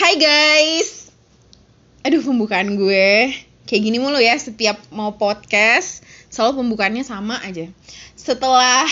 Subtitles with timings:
[0.00, 1.12] Hai guys.
[2.08, 3.36] Aduh pembukaan gue
[3.68, 6.00] kayak gini mulu ya setiap mau podcast
[6.32, 7.68] selalu pembukaannya sama aja.
[8.16, 8.88] Setelah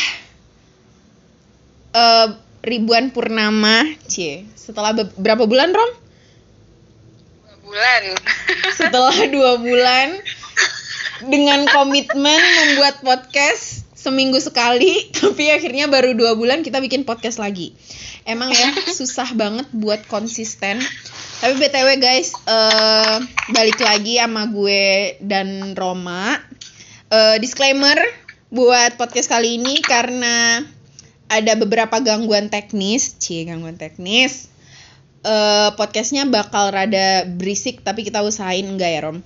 [1.96, 4.44] uh, ribuan purnama, cie.
[4.52, 5.96] Setelah berapa bulan Rom?
[7.40, 8.02] Dua bulan.
[8.76, 10.12] Setelah dua bulan
[11.24, 17.72] dengan komitmen membuat podcast seminggu sekali, tapi akhirnya baru dua bulan kita bikin podcast lagi
[18.28, 18.68] emang ya
[19.00, 20.78] susah banget buat konsisten.
[21.40, 23.24] Tapi btw guys uh,
[23.56, 26.36] balik lagi sama gue dan Roma.
[27.08, 27.96] Uh, disclaimer
[28.52, 30.60] buat podcast kali ini karena
[31.32, 33.16] ada beberapa gangguan teknis.
[33.16, 34.52] Cie gangguan teknis.
[35.24, 39.18] Uh, podcastnya bakal rada berisik tapi kita usahain enggak ya Rom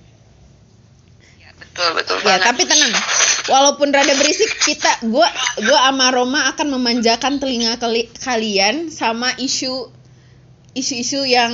[1.73, 2.45] betul betul ya banget.
[2.45, 2.93] tapi tenang
[3.49, 5.25] walaupun rada berisik kita gua
[5.65, 9.89] gua sama Roma akan memanjakan telinga kali, kalian sama isu
[10.73, 11.53] isu-isu yang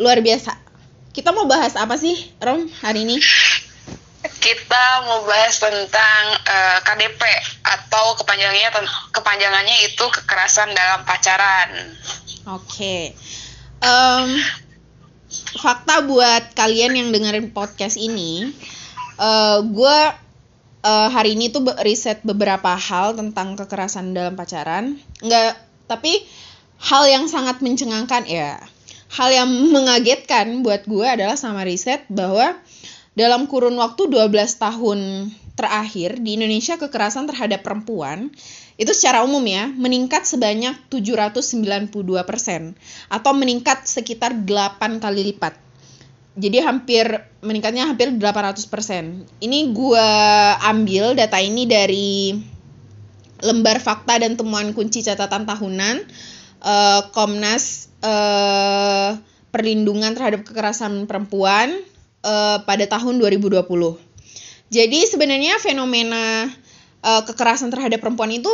[0.00, 0.56] luar biasa.
[1.14, 3.22] Kita mau bahas apa sih, Rom, hari ini?
[4.24, 7.22] Kita mau bahas tentang uh, eh, KDP
[7.62, 8.70] atau kepanjangannya
[9.14, 11.70] kepanjangannya itu kekerasan dalam pacaran.
[12.50, 12.66] Oke.
[12.66, 13.02] Okay.
[13.84, 14.40] Um,
[15.60, 18.48] fakta buat kalian yang dengerin podcast ini,
[19.18, 19.98] uh, eh, gue
[20.84, 25.00] uh, hari ini tuh riset beberapa hal tentang kekerasan dalam pacaran.
[25.24, 26.22] Enggak, tapi
[26.80, 28.60] hal yang sangat mencengangkan ya.
[29.14, 32.58] Hal yang mengagetkan buat gue adalah sama riset bahwa
[33.14, 34.26] dalam kurun waktu 12
[34.58, 38.34] tahun terakhir di Indonesia kekerasan terhadap perempuan
[38.74, 41.94] itu secara umum ya meningkat sebanyak 792%
[43.06, 45.54] atau meningkat sekitar 8 kali lipat
[46.34, 47.06] jadi hampir
[47.46, 48.58] meningkatnya hampir 800%.
[49.38, 50.08] Ini gue
[50.66, 52.34] ambil data ini dari
[53.38, 56.02] lembar fakta dan temuan kunci catatan tahunan
[56.64, 59.14] uh, Komnas uh,
[59.54, 61.70] Perlindungan terhadap Kekerasan Perempuan
[62.26, 63.62] uh, pada tahun 2020.
[64.74, 66.50] Jadi sebenarnya fenomena
[67.04, 68.50] uh, kekerasan terhadap perempuan itu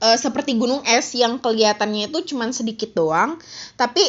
[0.00, 3.36] uh, seperti gunung es yang kelihatannya itu cuma sedikit doang,
[3.76, 4.00] tapi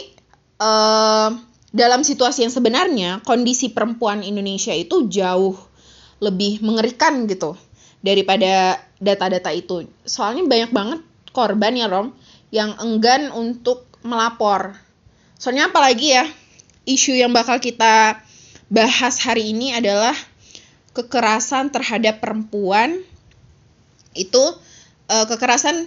[0.64, 1.36] uh,
[1.76, 5.56] dalam situasi yang sebenarnya kondisi perempuan Indonesia itu jauh
[6.24, 7.54] lebih mengerikan gitu
[8.02, 9.86] daripada data-data itu.
[10.08, 11.00] Soalnya banyak banget
[11.36, 12.16] korban ya Rom
[12.50, 14.74] yang enggan untuk melapor.
[15.38, 16.26] Soalnya apalagi ya
[16.88, 18.24] isu yang bakal kita
[18.72, 20.16] bahas hari ini adalah
[20.96, 23.04] kekerasan terhadap perempuan
[24.18, 24.44] itu
[25.12, 25.86] uh, kekerasan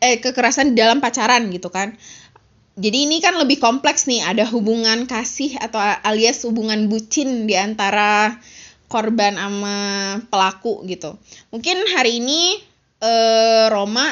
[0.00, 1.98] eh kekerasan dalam pacaran gitu kan
[2.80, 8.40] jadi ini kan lebih kompleks nih, ada hubungan kasih atau alias hubungan bucin di antara
[8.88, 9.76] korban sama
[10.32, 11.20] pelaku gitu.
[11.52, 12.56] Mungkin hari ini
[13.04, 14.08] eh, Roma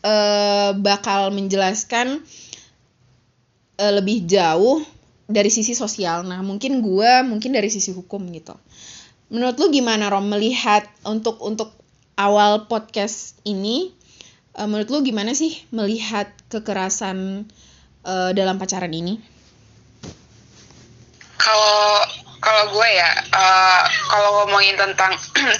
[0.00, 2.24] eh, bakal menjelaskan
[3.84, 4.80] eh, lebih jauh
[5.28, 6.24] dari sisi sosial.
[6.24, 8.56] Nah, mungkin gue mungkin dari sisi hukum gitu.
[9.28, 11.74] Menurut lu gimana Rom melihat untuk untuk
[12.16, 13.92] awal podcast ini
[14.56, 17.44] uh, menurut lu gimana sih melihat kekerasan
[18.02, 19.20] uh, dalam pacaran ini?
[21.36, 22.02] Kalau
[22.40, 25.14] kalau gue ya, uh, kalau ngomongin tentang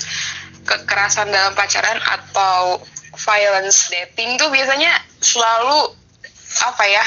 [0.69, 2.81] kekerasan dalam pacaran atau
[3.17, 5.95] violence dating tuh biasanya selalu
[6.57, 7.05] apa ya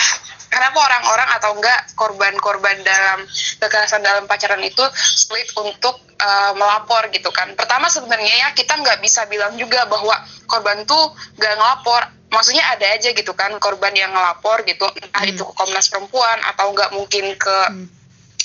[0.50, 3.24] kenapa orang-orang atau enggak korban-korban dalam
[3.62, 7.54] kekerasan dalam pacaran itu split untuk uh, melapor gitu kan.
[7.56, 10.18] Pertama sebenarnya ya kita nggak bisa bilang juga bahwa
[10.50, 12.02] korban tuh nggak ngelapor.
[12.30, 15.34] Maksudnya ada aja gitu kan korban yang ngelapor gitu entah hmm.
[15.34, 17.86] itu ke Komnas Perempuan atau nggak mungkin ke hmm.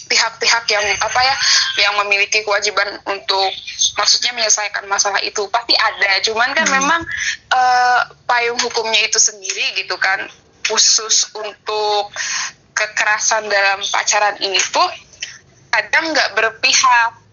[0.08, 1.36] pihak-pihak yang apa ya
[1.84, 3.52] yang memiliki kewajiban untuk
[4.00, 5.44] maksudnya menyelesaikan masalah itu.
[5.52, 6.76] Pasti ada cuman kan hmm.
[6.80, 7.00] memang
[7.52, 10.24] uh, payung hukumnya itu sendiri gitu kan
[10.68, 12.10] khusus untuk
[12.74, 14.88] kekerasan dalam pacaran ini tuh
[15.70, 17.24] kadang nggak berpihak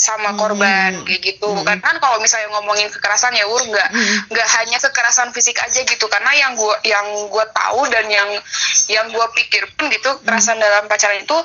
[0.00, 0.38] sama hmm.
[0.40, 1.04] korban hmm.
[1.04, 1.66] kayak gitu hmm.
[1.84, 3.88] kan kalau misalnya ngomongin kekerasan ya ur nggak
[4.32, 4.56] nggak hmm.
[4.60, 8.30] hanya kekerasan fisik aja gitu karena yang gua yang gua tahu dan yang
[8.88, 10.24] yang gua pikir pun gitu hmm.
[10.24, 11.38] kekerasan dalam pacaran itu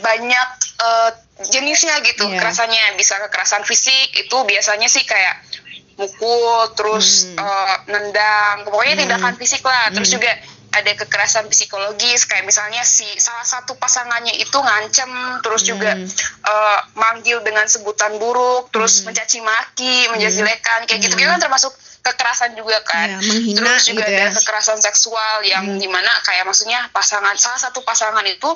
[0.00, 0.48] banyak
[0.80, 1.10] uh,
[1.46, 2.40] jenisnya gitu yeah.
[2.40, 5.44] kekerasannya bisa kekerasan fisik itu biasanya sih kayak
[6.00, 7.36] mukul terus hmm.
[7.36, 9.02] uh, nendang pokoknya hmm.
[9.04, 10.16] tindakan fisik lah terus hmm.
[10.16, 10.32] juga
[10.70, 15.10] ada kekerasan psikologis kayak misalnya si salah satu pasangannya itu ngancem
[15.42, 15.70] terus hmm.
[15.74, 15.92] juga
[16.46, 19.10] uh, manggil dengan sebutan buruk terus hmm.
[19.10, 24.06] mencaci maki menjelekan kayak gitu gitu kan termasuk kekerasan juga kan ya, menghina terus juga
[24.06, 24.24] gitu ya.
[24.30, 25.80] ada kekerasan seksual yang hmm.
[25.82, 28.48] di mana kayak maksudnya pasangan salah satu pasangan itu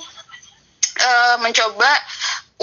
[1.02, 1.91] uh, mencoba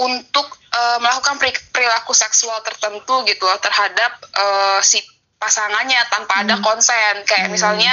[0.02, 1.38] untuk uh, melakukan
[1.70, 4.98] perilaku seksual tertentu gitu loh terhadap uh, si
[5.38, 6.64] pasangannya tanpa ada hmm.
[6.64, 7.54] konsen kayak hmm.
[7.54, 7.92] misalnya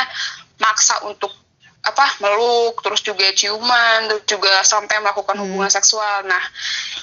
[0.62, 1.34] maksa untuk
[1.80, 5.48] apa meluk terus juga ciuman terus juga sampai melakukan Hmm.
[5.48, 6.44] hubungan seksual nah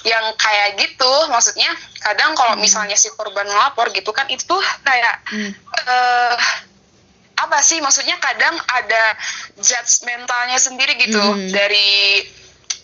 [0.05, 1.67] yang kayak gitu maksudnya
[1.99, 2.61] kadang kalau Hmm.
[2.61, 4.55] misalnya si korban melapor gitu kan itu
[4.85, 5.51] kayak Hmm.
[5.51, 6.37] eh
[7.37, 9.03] apa sih maksudnya kadang ada
[9.61, 11.49] judgmentalnya sendiri gitu Hmm.
[11.53, 12.25] dari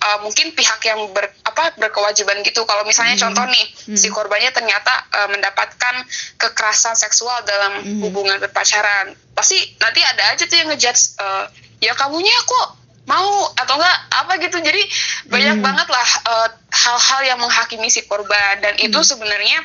[0.04, 3.24] eh, mungkin pihak yang ber, apa berkewajiban gitu kalau misalnya Hmm.
[3.24, 3.96] contoh nih Hmm.
[3.96, 5.96] si korbannya ternyata eh, mendapatkan
[6.36, 8.02] kekerasan seksual dalam Hmm.
[8.02, 11.46] hubungan berpacaran pasti nanti ada aja tuh yang ngejudge eh,
[11.82, 12.68] ya kamunya kok
[13.04, 14.82] mau atau enggak apa gitu jadi
[15.28, 15.66] banyak Hmm.
[15.66, 19.08] banget lah eh, hal-hal yang menghakimi si korban dan itu Hmm.
[19.08, 19.60] sebenarnya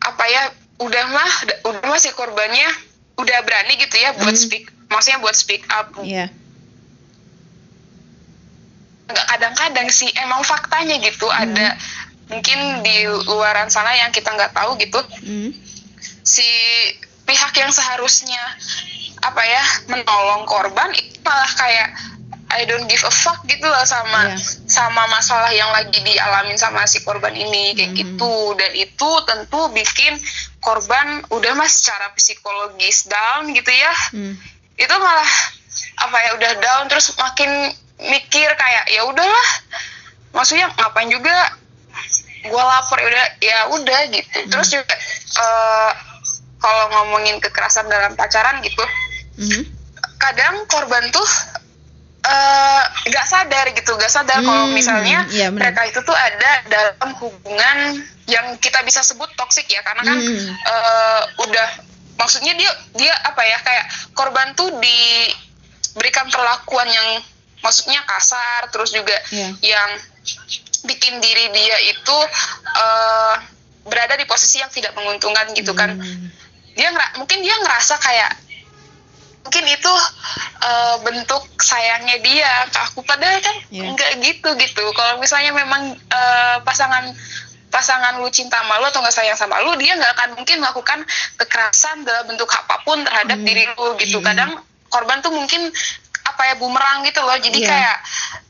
[0.00, 0.42] apa ya
[0.76, 1.32] udah mah
[1.64, 2.66] udah mah si korbannya
[3.14, 4.42] udah berani gitu ya buat Hmm.
[4.44, 6.26] speak maksudnya buat speak up Iya.
[9.04, 11.42] Nggak kadang-kadang sih emang faktanya gitu Hmm.
[11.44, 11.76] ada
[12.24, 15.52] mungkin di luaran sana yang kita nggak tahu gitu Hmm.
[16.22, 16.46] si
[17.22, 18.40] pihak yang seharusnya
[19.20, 21.88] apa ya menolong korban itu malah kayak
[22.54, 24.36] I don't give a fuck gitu lah sama Iya.
[24.68, 27.98] sama masalah yang lagi dialamin sama si korban ini kayak Mhm.
[27.98, 30.14] gitu dan itu tentu bikin
[30.60, 34.36] korban udah mas secara psikologis down gitu ya Hmm.
[34.76, 35.30] itu malah
[35.98, 37.50] apa ya udah down terus makin
[38.06, 39.46] mikir kayak ya udahlah
[40.30, 41.32] maksudnya ngapain juga
[42.42, 44.94] gue lapor ya udah ya udah gitu terus juga
[45.34, 45.90] eh,
[46.56, 48.84] kalau ngomongin kekerasan dalam pacaran gitu
[49.34, 49.66] Hmm.
[50.16, 51.26] kadang korban tuh
[52.22, 55.74] eh, nggak sadar gitu nggak sadar kalau Hmm, misalnya iya, benar.
[55.74, 60.54] mereka itu tuh ada dalam hubungan yang kita bisa sebut toksik ya karena kan Hmm.
[60.54, 61.68] eh, udah
[62.14, 67.08] maksudnya dia dia apa ya kayak korban tuh diberikan perlakuan yang
[67.64, 69.48] maksudnya kasar terus juga Iya.
[69.64, 69.90] yang
[70.84, 72.16] bikin diri dia itu
[72.76, 73.34] eh,
[73.84, 76.28] berada di posisi yang tidak menguntungkan gitu kan Hmm.
[76.76, 78.32] dia mungkin dia ngerasa kayak
[79.44, 79.92] mungkin itu
[80.60, 83.82] eh, bentuk sayangnya dia ke aku padahal kan Iya.
[83.88, 87.12] enggak gitu gitu kalau misalnya memang eh, pasangan
[87.68, 91.02] pasangan lu cinta sama lu atau nggak sayang sama lu dia nggak akan mungkin melakukan
[91.36, 93.46] kekerasan dalam bentuk apa pun terhadap Hmm.
[93.46, 94.26] diri lu gitu Hmm.
[94.26, 94.50] kadang
[94.88, 95.74] korban tuh mungkin
[96.34, 97.70] apa ya bumerang gitu loh jadi Iya.
[97.70, 97.96] kayak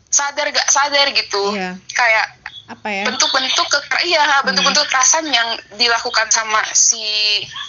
[0.09, 1.77] sadar gak sadar gitu Iya.
[1.93, 2.27] kayak
[2.65, 3.05] Apa ya?
[3.05, 3.79] bentuk-bentuk ke
[4.09, 5.45] iya bentuk-bentuk kekerasan yang
[5.77, 7.05] dilakukan sama si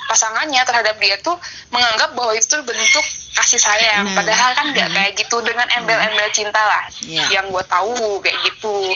[0.07, 1.35] pasangannya terhadap dia tuh
[1.67, 3.03] menganggap bahwa itu bentuk
[3.35, 4.15] kasih sayang Nah.
[4.15, 4.95] padahal kan nggak Hmm.
[4.95, 7.27] kayak gitu dengan embel-embel cinta lah Iya.
[7.29, 8.95] yang gue tahu kayak gitu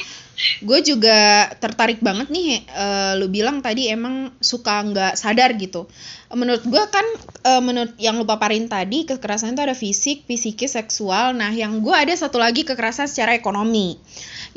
[0.63, 5.87] gue juga tertarik banget nih eh, lu bilang tadi emang suka nggak sadar gitu.
[6.31, 7.05] Menurut gue kan
[7.43, 11.35] eh, menurut yang lu paparin tadi kekerasan itu ada fisik psikis seksual.
[11.35, 13.99] Nah yang gue ada satu lagi kekerasan secara ekonomi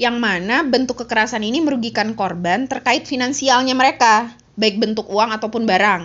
[0.01, 6.03] yang mana bentuk kekerasan ini merugikan korban terkait finansialnya mereka baik bentuk uang ataupun barang.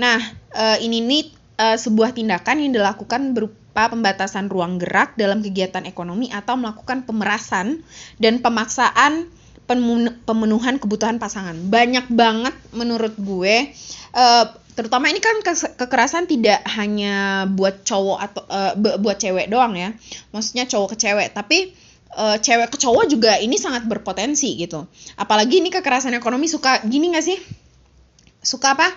[0.00, 0.18] Nah
[0.56, 1.24] eh, ini nih
[1.60, 7.80] eh, sebuah tindakan yang dilakukan berupa pembatasan ruang gerak dalam kegiatan ekonomi atau melakukan pemerasan
[8.18, 9.30] dan pemaksaan
[10.26, 11.54] pemenuhan kebutuhan pasangan.
[11.70, 13.70] Banyak banget menurut gue
[14.14, 14.44] eh,
[14.74, 15.38] terutama ini kan
[15.76, 18.42] kekerasan tidak hanya buat cowok atau
[18.80, 19.94] bu- buat cewek doang ya.
[20.34, 21.70] Maksudnya cowok ke cewek, tapi
[22.18, 24.90] eh, cewek ke cowok juga ini sangat berpotensi gitu.
[25.14, 27.38] Apalagi ini kekerasan ekonomi suka gini gak sih?
[28.42, 28.88] Suka apa?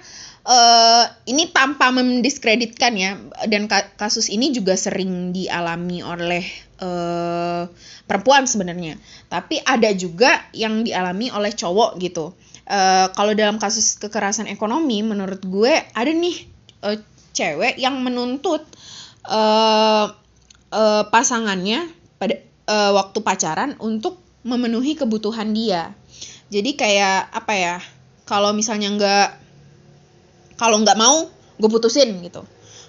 [0.44, 3.16] Eh ini tanpa mendiskreditkan ya
[3.48, 6.44] dan ka- kasus ini juga sering dialami oleh
[6.84, 7.64] eh,
[8.04, 9.00] perempuan sebenarnya.
[9.32, 12.36] Tapi ada juga yang dialami oleh cowok gitu.
[12.68, 16.36] Eh, kalau dalam kasus kekerasan ekonomi menurut gue ada nih
[16.92, 17.00] eh,
[17.32, 18.68] cewek yang menuntut
[19.32, 20.06] eh
[20.76, 21.88] eh, pasangannya
[22.20, 22.36] pada
[22.68, 25.96] eh, waktu pacaran untuk memenuhi kebutuhan dia.
[26.52, 27.76] Jadi kayak apa ya
[28.28, 29.28] kalau misalnya nggak
[30.58, 32.42] kalau nggak mau gue putusin gitu.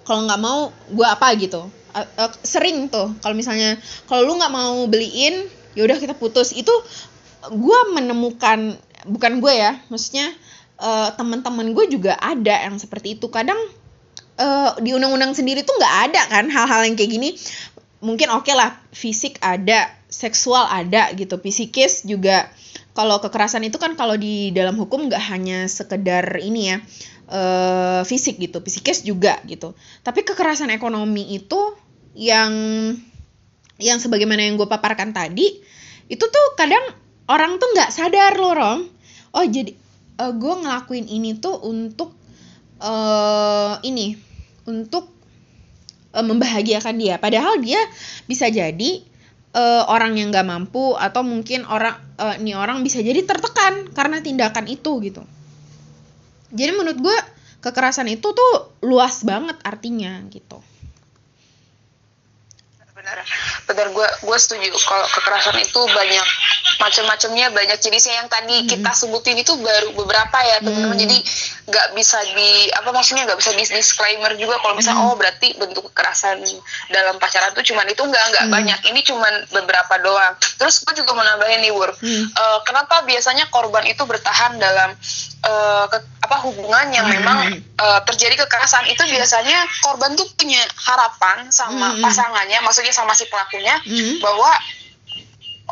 [0.04, 1.68] Kalau nggak mau gue apa gitu.
[1.94, 3.78] Eh, eh, sering tuh kalau misalnya
[4.11, 5.47] kalau lu nggak mau beliin
[5.78, 6.52] yaudah kita putus.
[6.52, 6.73] Itu
[7.52, 10.33] gue menemukan bukan gue ya maksudnya
[10.80, 13.28] eh, teman-teman gue juga ada yang seperti itu.
[13.28, 13.59] Kadang
[14.40, 17.30] eh, di undang-undang sendiri tuh nggak ada kan hal-hal yang kayak gini.
[18.04, 21.40] Mungkin oke lah fisik ada seksual ada gitu.
[21.40, 22.52] Psikis juga
[22.94, 26.78] kalau kekerasan itu kan kalau di dalam hukum nggak hanya sekedar ini ya
[27.28, 29.73] eh, fisik gitu psikis juga gitu.
[30.04, 31.76] Tapi kekerasan ekonomi itu
[32.14, 32.52] yang
[33.83, 35.59] yang sebagaimana yang gue paparkan tadi
[36.07, 36.83] itu tuh kadang
[37.26, 38.81] orang tuh nggak sadar loh rom.
[39.35, 39.75] Oh jadi
[40.14, 42.14] gue ngelakuin ini tuh untuk
[42.78, 44.14] eh ini
[44.69, 45.11] untuk
[46.14, 47.16] eh, membahagiakan dia.
[47.19, 47.81] Padahal dia
[48.31, 49.02] bisa jadi
[49.54, 54.21] eh, orang yang nggak mampu atau mungkin orang eh, nih orang bisa jadi tertekan karena
[54.21, 55.23] tindakan itu gitu
[56.54, 57.18] jadi menurut gue
[57.61, 58.52] kekerasan itu tuh
[58.87, 60.62] luas banget artinya gitu.
[62.94, 63.20] Benar.
[63.68, 64.70] Benar gue gue setuju.
[64.80, 66.28] Kalau kekerasan itu banyak
[66.80, 68.25] macam-macamnya banyak jenisnya.
[68.25, 68.68] Yang tadi hmm.
[68.70, 70.96] kita sebutin itu baru beberapa ya teman-teman.
[70.96, 71.04] Hmm.
[71.04, 71.18] jadi
[71.64, 75.09] nggak bisa di apa maksudnya nggak bisa di disclaimer juga kalau misalnya hmm.
[75.09, 76.44] oh berarti bentuk kekerasan
[76.92, 78.52] dalam pacaran tuh cuman itu nggak nggak hmm.
[78.52, 82.37] banyak ini cuman beberapa doang terus gue juga mau nambahin nih Wur hmm.
[82.37, 84.92] uh, kenapa biasanya korban itu bertahan dalam
[85.49, 87.16] uh, ke, apa hubungan yang hmm.
[87.16, 87.38] memang
[87.80, 92.04] uh, terjadi kekerasan itu biasanya korban tuh punya harapan sama hmm.
[92.04, 94.21] pasangannya maksudnya sama si pelakunya hmm.
[94.21, 94.52] bahwa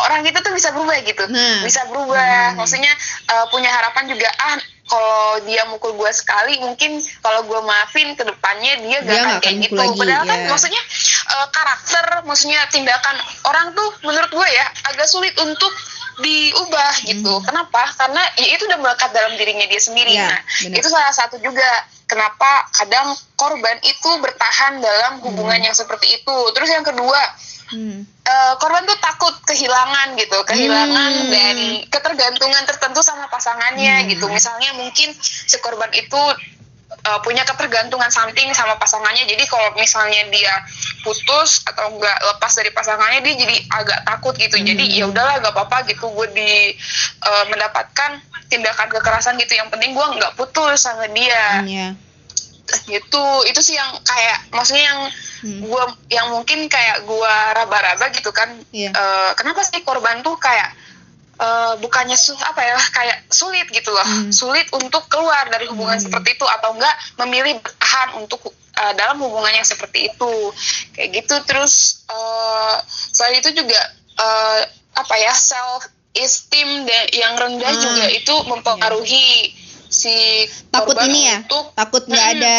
[0.09, 1.61] orang itu tuh bisa berubah gitu nah.
[1.61, 2.65] bisa berubah hmm.
[2.65, 2.93] maksudnya
[3.29, 4.57] uh, punya harapan juga ah
[4.93, 9.37] kalau dia mukul gue sekali mungkin kalau gue maafin ke depannya dia, dia gak akan
[9.41, 10.49] kayak gitu lagi, padahal kan ya.
[10.53, 10.83] maksudnya
[11.33, 13.17] uh, karakter maksudnya tindakan
[13.49, 15.73] orang tuh menurut gue ya agak sulit untuk
[16.21, 17.41] diubah gitu.
[17.41, 17.45] Hmm.
[17.49, 17.89] Kenapa?
[17.97, 20.13] Karena ya itu udah melekat dalam dirinya dia sendiri.
[20.13, 20.77] Ya, nah, bener.
[20.77, 21.65] itu salah satu juga
[22.05, 25.67] kenapa kadang korban itu bertahan dalam hubungan hmm.
[25.73, 26.37] yang seperti itu.
[26.53, 27.21] Terus yang kedua,
[27.73, 28.05] hmm.
[28.29, 31.31] uh, korban tuh takut kehilangan gitu, kehilangan hmm.
[31.33, 34.09] dari ketergantungan tertentu sama pasangannya hmm.
[34.13, 34.29] gitu.
[34.29, 36.21] Misalnya mungkin si korban itu
[37.03, 40.63] uh, punya ketergantungan something sama pasangannya jadi kalau misalnya dia
[41.03, 44.67] putus atau enggak lepas dari pasangannya dia jadi agak takut gitu hmm.
[44.69, 46.53] jadi ya udahlah gak apa-apa gitu gue di
[47.25, 48.21] uh, mendapatkan
[48.53, 51.93] tindakan kekerasan gitu yang penting gue nggak putus sama dia hmm, yeah.
[52.89, 55.01] Gitu itu sih yang kayak maksudnya yang
[55.45, 55.61] hmm.
[55.69, 58.89] gue yang mungkin kayak gue raba-raba gitu kan yeah.
[58.89, 58.91] Iya.
[58.97, 60.75] uh, kenapa sih korban tuh kayak
[61.39, 64.33] uh, bukannya su apa ya kayak sulit gitu loh hmm.
[64.33, 66.07] sulit untuk keluar dari hubungan hmm.
[66.09, 68.41] seperti itu atau enggak memilih bertahan untuk
[68.79, 70.33] uh, dalam hubungan yang seperti itu
[70.97, 73.81] kayak gitu terus uh, selain itu juga
[74.17, 74.61] uh,
[74.93, 77.83] apa ya self esteem yang rendah hmm.
[77.83, 79.62] juga itu mempengaruhi yeah.
[79.93, 82.35] Si takut ini ya untuk, takut nggak hmm.
[82.41, 82.57] ada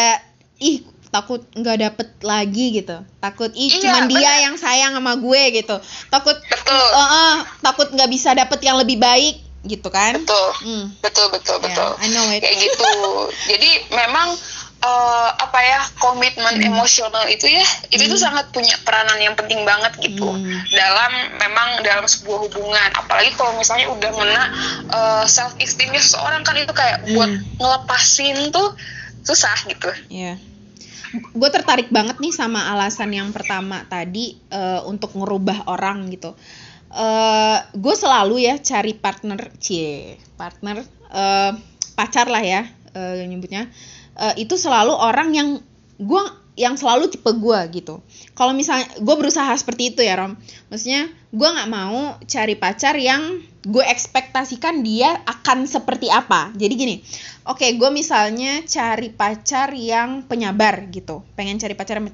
[0.61, 0.77] ih
[1.09, 4.43] takut nggak dapet lagi gitu takut ih iya, cuman dia bener.
[4.49, 5.75] yang sayang sama gue gitu
[6.13, 10.85] takut betul uh, uh, takut nggak bisa dapet yang lebih baik gitu kan betul hmm.
[10.99, 12.41] betul betul yeah, betul I know it.
[12.43, 12.89] kayak gitu
[13.53, 14.35] jadi memang
[14.83, 16.69] uh, apa ya komitmen hmm.
[16.75, 18.11] emosional itu ya itu hmm.
[18.13, 20.67] tuh sangat punya peranan yang penting banget gitu hmm.
[20.75, 24.43] dalam memang dalam sebuah hubungan apalagi kalau misalnya udah ngena
[24.91, 27.15] uh, self esteemnya seseorang kan itu kayak hmm.
[27.15, 28.75] buat ngelepasin tuh
[29.23, 30.35] susah gitu yeah
[31.13, 36.33] gue tertarik banget nih sama alasan yang pertama tadi uh, untuk ngerubah orang gitu
[36.89, 40.81] uh, gue selalu ya cari partner cie partner
[41.13, 41.53] uh,
[41.93, 42.65] pacar lah ya
[42.97, 43.69] uh, nyebutnya
[44.17, 45.49] uh, itu selalu orang yang
[45.97, 47.97] gue yang selalu tipe gue gitu.
[48.37, 50.37] Kalau misalnya gue berusaha seperti itu ya rom.
[50.69, 56.53] Maksudnya gue nggak mau cari pacar yang gue ekspektasikan dia akan seperti apa.
[56.53, 56.95] Jadi gini
[57.49, 61.25] oke okay, gue misalnya cari pacar yang penyabar gitu.
[61.33, 62.05] Pengen cari pacar uh,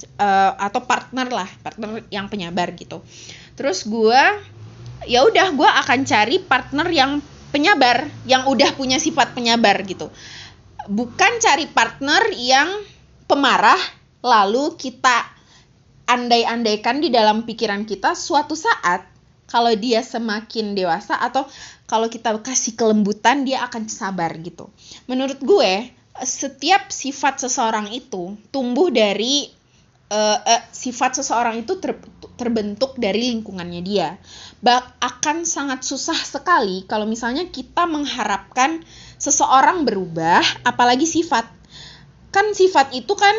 [0.55, 3.03] atau partner lah partner yang penyabar gitu.
[3.59, 4.21] Terus gue
[5.03, 10.13] ya udah gue akan cari partner yang penyabar yang udah punya sifat penyabar gitu
[10.89, 12.81] bukan cari partner yang
[13.29, 13.77] pemarah
[14.25, 15.37] lalu kita
[16.09, 19.05] andai-andaikan di dalam pikiran kita suatu saat
[19.45, 21.45] kalau dia semakin dewasa atau
[21.85, 24.69] kalau kita kasih kelembutan dia akan sabar gitu.
[25.05, 25.89] Menurut gue
[26.21, 29.49] setiap sifat seseorang itu tumbuh dari
[30.13, 31.97] uh, uh, sifat seseorang itu ter,
[32.37, 34.17] terbentuk dari lingkungannya dia.
[34.61, 38.85] Bak akan sangat susah sekali kalau misalnya kita mengharapkan
[39.19, 41.45] seseorang berubah, apalagi sifat.
[42.31, 43.35] Kan sifat itu kan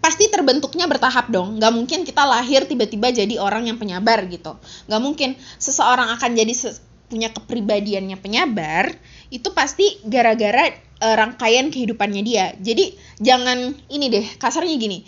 [0.00, 1.60] pasti terbentuknya bertahap dong.
[1.60, 4.56] Nggak mungkin kita lahir tiba-tiba jadi orang yang penyabar gitu.
[4.88, 5.30] Nggak mungkin
[5.60, 6.70] seseorang akan jadi se
[7.08, 8.92] punya kepribadiannya penyabar
[9.32, 10.68] itu pasti gara-gara
[11.00, 12.52] uh, rangkaian kehidupannya dia.
[12.60, 15.04] Jadi jangan ini deh kasarnya gini.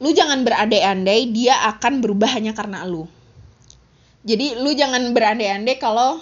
[0.00, 3.04] Lu jangan berandai-andai dia akan berubah hanya karena lu.
[4.24, 6.16] Jadi lu jangan berandai-andai kalau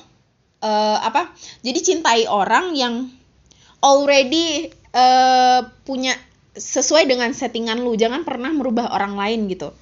[0.62, 1.34] uh, apa?
[1.60, 3.10] Jadi cintai orang yang
[3.82, 6.14] already uh, punya
[6.54, 7.98] sesuai dengan settingan lu.
[7.98, 9.74] Jangan pernah merubah orang lain gitu.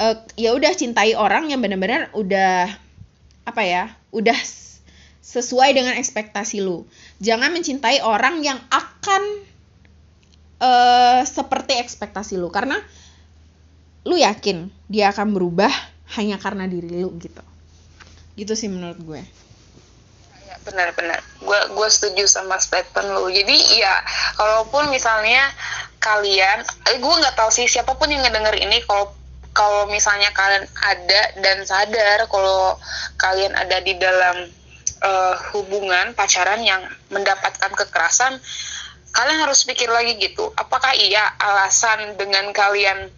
[0.00, 2.72] Uh, ya udah cintai orang yang benar-benar udah
[3.44, 4.36] apa ya udah
[5.20, 6.88] sesuai dengan ekspektasi lu.
[7.20, 9.22] Jangan mencintai orang yang akan
[10.62, 12.48] uh, seperti ekspektasi lu.
[12.48, 12.80] Karena
[14.08, 15.68] lu yakin dia akan berubah
[16.16, 17.44] hanya karena diri lu gitu.
[18.40, 19.20] Gitu sih menurut gue
[20.64, 23.32] benar-benar gue gue setuju sama statement lu.
[23.32, 23.94] Jadi ya
[24.36, 25.48] kalaupun misalnya
[26.00, 29.12] kalian eh, gue nggak tahu sih siapa pun yang ngedenger ini kalau
[29.50, 32.78] kalau misalnya kalian ada dan sadar kalau
[33.18, 34.46] kalian ada di dalam
[35.02, 38.38] uh, hubungan pacaran yang mendapatkan kekerasan
[39.10, 40.54] kalian harus pikir lagi gitu.
[40.54, 43.10] Apakah iya alasan dengan kalian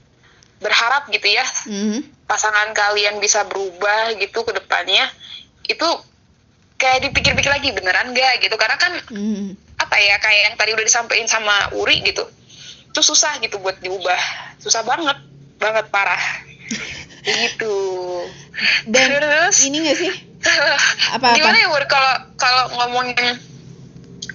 [0.62, 1.44] berharap gitu ya?
[1.68, 2.24] Mm-hmm.
[2.24, 5.04] pasangan kalian bisa berubah gitu ke depannya?
[5.68, 5.84] Itu
[6.82, 9.54] kayak dipikir-pikir lagi beneran gak gitu karena kan Hmm.
[9.78, 12.26] apa ya kayak yang tadi udah disampaikan sama Uri gitu
[12.90, 14.18] itu susah gitu buat diubah
[14.58, 15.16] susah banget
[15.56, 16.18] banget parah
[17.38, 17.78] gitu
[18.84, 20.12] Dan terus ini gak sih?
[21.14, 21.38] Apa-apa?
[21.38, 23.38] gimana ya Ur kalau kalau ngomongin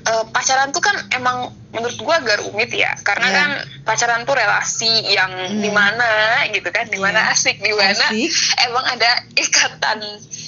[0.01, 3.35] eh, pacaran tuh kan emang menurut gua agak rumit ya karena Iya.
[3.35, 3.49] kan
[3.83, 5.59] pacaran tuh relasi yang Hmm.
[5.59, 6.07] di mana
[6.47, 7.35] gitu kan di mana Iya.
[7.35, 8.31] asik di mana Asik.
[8.65, 9.99] emang ada ikatan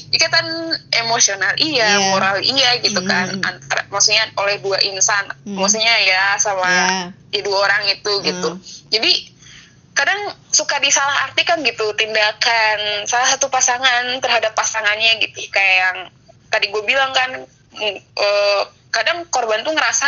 [0.09, 0.45] ikatan
[0.91, 2.09] emosional iya Iya.
[2.09, 3.07] moral iya gitu Hmm.
[3.07, 5.53] kan antara maksudnya oleh dua insan Hmm.
[5.55, 6.87] maksudnya ya sama Iya.
[7.31, 8.61] ya, dua orang itu gitu Hmm.
[8.89, 9.11] jadi
[9.93, 15.97] kadang suka disalahartikan gitu tindakan salah satu pasangan terhadap pasangannya gitu kayak yang
[16.47, 20.07] tadi gue bilang kan mm, eh, kadang korban tuh ngerasa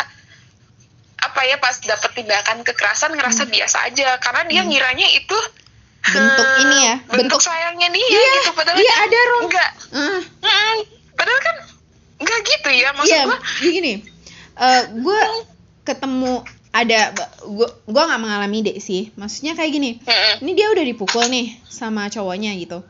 [1.22, 5.61] apa ya pas dapet tindakan kekerasan ngerasa biasa aja karena dia ngiranya itu Hmm.
[6.02, 9.42] Bentuk eh, ini ya, bentuk, bentuk- sayangnya dia Iya, gitu padahal iya kan ada, Rom.
[9.46, 10.20] enggak Ah.
[10.42, 10.78] Mm-mm.
[11.14, 11.56] padahal kan
[12.18, 13.38] enggak gitu ya maksud Iya, gue
[13.72, 13.94] gini.
[14.54, 15.20] eh gue
[15.82, 16.34] ketemu
[16.72, 17.00] ada
[17.44, 19.12] gue gue nggak mengalami deh sih.
[19.14, 19.92] Maksudnya kayak gini.
[20.00, 20.36] Mm-mm.
[20.40, 22.82] Ini dia udah dipukul nih sama cowoknya gitu.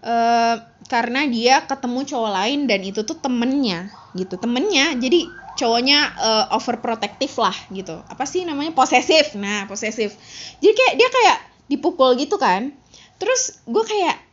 [0.00, 4.34] eh karena dia ketemu cowok lain dan itu tuh temennya gitu.
[4.34, 8.02] Temennya jadi cowoknya eh, overprotective lah gitu.
[8.04, 8.70] Apa sih namanya?
[8.70, 9.34] Posesif.
[9.34, 10.14] Nah, posesif.
[10.58, 12.74] Jadi kayak dia kayak dipukul gitu kan.
[13.18, 14.32] Terus gue kayak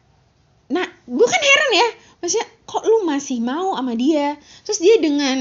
[0.69, 1.87] Nah, gue kan heran ya,
[2.21, 4.37] maksudnya kok lu masih mau sama dia?
[4.61, 5.37] Terus dia dengan,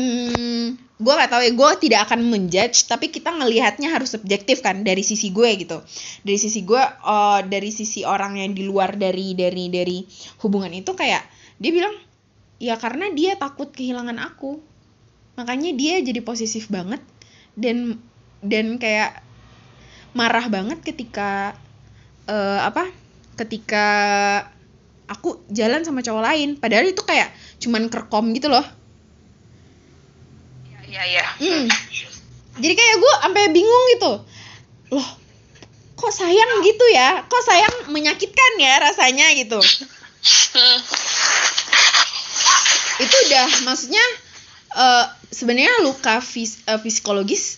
[0.80, 5.04] gue gak tahu ya, gue tidak akan menjudge, tapi kita ngelihatnya harus subjektif kan dari
[5.04, 5.85] sisi gue gitu.
[6.25, 10.00] Dari sisi gue, eh, dari sisi orang yang di luar dari dari dari
[10.40, 11.21] hubungan itu kayak
[11.61, 11.92] dia bilang,
[12.57, 14.57] ya karena dia takut kehilangan aku,
[15.37, 17.04] makanya dia jadi posesif banget
[17.52, 18.00] dan
[18.40, 19.21] dan kayak
[20.16, 21.52] marah banget ketika
[22.28, 22.85] eh, apa?
[23.35, 23.87] Ketika
[25.08, 28.61] aku jalan sama cowok lain padahal itu kayak cuman kerkom gitu loh
[30.84, 31.64] iya iya Hmm.
[32.60, 34.12] jadi kayak gue sampai bingung gitu
[34.93, 35.08] loh
[35.97, 39.58] kok sayang gitu ya kok sayang menyakitkan ya rasanya gitu
[42.99, 44.04] itu udah maksudnya
[44.76, 47.56] eh, sebenarnya luka fis- eh, psikologis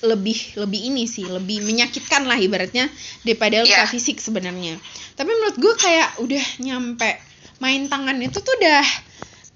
[0.00, 2.88] lebih lebih ini sih lebih menyakitkan lah ibaratnya
[3.20, 3.90] daripada luka Iya.
[3.90, 4.78] fisik sebenarnya.
[5.12, 7.10] Tapi menurut gue kayak udah nyampe
[7.58, 8.86] main tangan itu tuh udah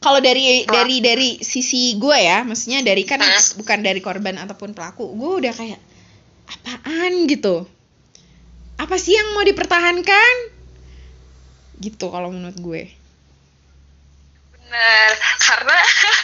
[0.02, 3.62] kalau dari dari dari sisi gue ya maksudnya dari kan Hmm.
[3.62, 5.80] bukan dari korban ataupun pelaku gue udah kayak
[6.50, 7.30] apaan?
[7.30, 7.64] gitu.
[8.76, 10.34] Apa sih yang mau dipertahankan?
[11.78, 12.82] Gitu kalau menurut gue.
[14.52, 15.10] Bener,
[15.46, 15.78] karena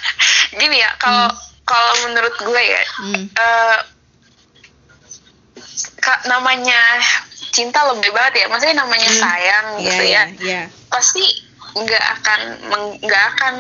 [0.59, 1.31] gini ya, kalau
[1.69, 3.25] kalau menurut gue ya, hmm.
[3.29, 3.79] eh,
[6.01, 6.81] ka- namanya
[7.51, 9.21] cinta lebih banget ya, maksudnya namanya Hmm.
[9.21, 10.63] sayang Iya, gitu iya, ya, iya.
[10.89, 11.25] pasti
[11.69, 12.41] nggak akan
[12.99, 13.55] nggak akan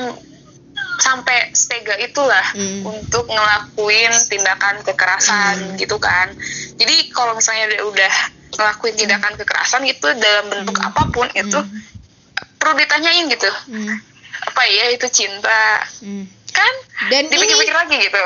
[0.99, 2.83] sampai setega itulah Hmm.
[2.83, 5.77] untuk ngelakuin tindakan kekerasan Hmm.
[5.77, 6.33] gitu kan.
[6.75, 8.12] Jadi kalau misalnya dia udah
[8.49, 10.88] ngelakuin tindakan kekerasan itu dalam bentuk Hmm.
[10.88, 11.81] apa pun itu Hmm.
[12.59, 13.94] perlu ditanyain gitu Hmm.
[14.40, 16.27] apa ya itu cinta Hmm.
[16.59, 16.75] Kan
[17.14, 18.25] Dan dipikir-pikir lagi gitu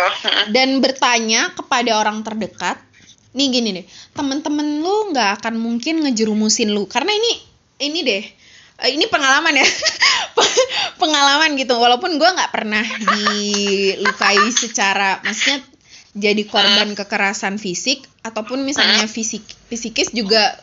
[0.56, 2.80] dan bertanya kepada orang terdekat.
[3.32, 7.32] Nih gini deh, temen-temen lu nggak akan mungkin ngejerumusin lu karena ini
[7.84, 8.24] ini deh.
[8.82, 9.64] eh, Ini pengalaman ya,
[11.00, 11.76] pengalaman gitu.
[11.76, 15.64] Walaupun gua nggak pernah dilukai secara, maksudnya
[16.12, 20.60] jadi korban kekerasan fisik ataupun misalnya fisik fisikis juga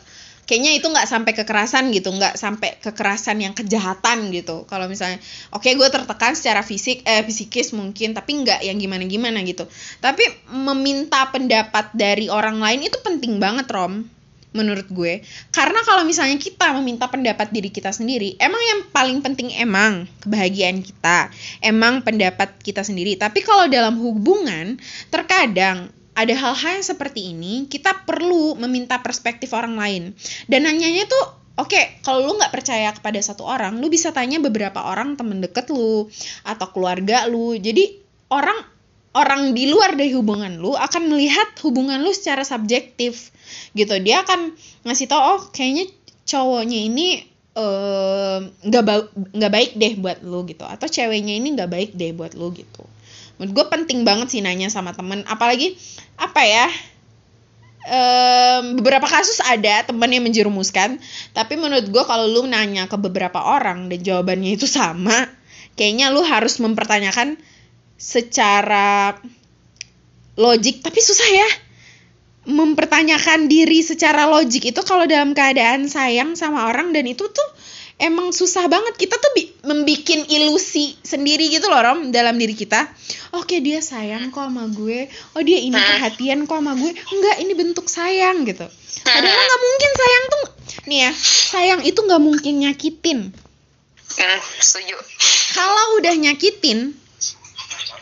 [0.50, 4.66] kayaknya itu nggak sampai kekerasan gitu nggak sampai kekerasan yang kejahatan gitu.
[4.66, 5.22] Kalau misalnya
[5.54, 9.70] oke gue tertekan secara fisik eh fisikis mungkin tapi nggak yang gimana gimana gitu.
[10.02, 14.02] Tapi meminta pendapat dari orang lain itu penting banget rom
[14.50, 15.22] menurut gue.
[15.54, 20.82] Karena kalau misalnya kita meminta pendapat diri kita sendiri emang yang paling penting emang kebahagiaan
[20.82, 21.30] kita
[21.62, 23.14] emang pendapat kita sendiri.
[23.14, 24.82] Tapi kalau dalam hubungan
[25.14, 30.02] terkadang ada hal-hal yang seperti ini kita perlu meminta perspektif orang lain.
[30.50, 31.24] Dan nanyanya tuh
[31.60, 35.70] oke kalau lu nggak percaya kepada satu orang lu bisa tanya beberapa orang temen deket
[35.70, 36.10] lu
[36.42, 37.54] atau keluarga lu.
[37.56, 38.02] Jadi
[38.34, 38.58] orang
[39.14, 43.30] orang di luar dari hubungan lu akan melihat hubungan lu secara subjektif.
[43.74, 43.94] Gitu.
[44.02, 44.54] Dia akan
[44.86, 45.90] ngasih tau oh kayaknya
[46.26, 47.06] cowoknya ini
[47.54, 50.66] eh, nggak ba- nggak baik deh buat lu gitu.
[50.66, 52.82] Atau ceweknya ini nggak baik deh buat lu gitu
[53.40, 55.24] menurut gue penting banget sih nanya sama temen.
[55.24, 55.72] Apalagi
[56.20, 56.68] apa ya
[57.88, 61.00] em, beberapa kasus ada teman yang menjerumuskan.
[61.32, 65.24] Tapi menurut gue kalau lu nanya ke beberapa orang dan jawabannya itu sama
[65.72, 67.40] kayaknya lu harus mempertanyakan
[67.96, 69.16] secara
[70.36, 70.84] logik.
[70.84, 71.48] Tapi susah ya
[72.44, 74.68] mempertanyakan diri secara logik.
[74.68, 77.48] Itu kalau dalam keadaan sayang sama orang dan itu tuh
[78.00, 78.96] emang susah banget.
[78.96, 82.88] Kita tuh bi membikin ilusi sendiri gitu loh Rom dalam diri kita.
[83.36, 85.06] Oke dia sayang kok sama gue.
[85.36, 86.90] Oh dia ini perhatian kok sama gue.
[86.90, 88.66] Enggak ini bentuk sayang gitu.
[89.04, 90.44] Padahal nggak mungkin sayang tuh
[90.80, 91.12] nih ya
[91.52, 93.20] sayang itu nggak mungkin nyakitin.
[94.10, 94.98] Hmm, setuju.
[95.54, 96.98] kalau udah nyakitin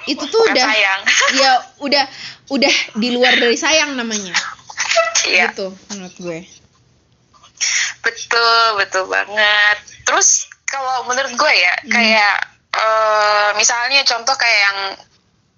[0.09, 1.01] itu tuh Bukan udah sayang.
[1.43, 1.53] ya
[1.85, 2.05] udah
[2.49, 4.33] udah di luar dari sayang namanya.
[5.29, 5.53] Iya.
[5.53, 6.39] gitu menurut gue
[8.01, 9.77] Betul, betul banget.
[10.05, 10.29] Terus
[10.65, 11.91] kalau menurut gue ya, Hmm.
[11.91, 12.37] kayak
[12.69, 14.79] eh, misalnya contoh kayak yang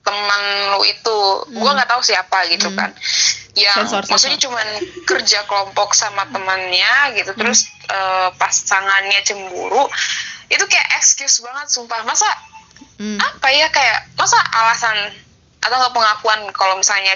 [0.01, 1.19] teman lu itu,
[1.53, 2.79] gue nggak tahu siapa gitu Hmm.
[2.79, 2.91] kan,
[3.53, 4.11] yang Sensor, sensor.
[4.17, 4.67] maksudnya cuman
[5.05, 7.41] kerja kelompok sama temannya gitu, Hmm.
[7.45, 9.85] terus eh, pasangannya cemburu,
[10.49, 12.01] itu kayak excuse banget, sumpah.
[12.07, 12.31] Masa
[12.97, 13.19] Hmm.
[13.21, 14.97] apa ya kayak masa alasan
[15.61, 17.13] atau nggak pengakuan kalau misalnya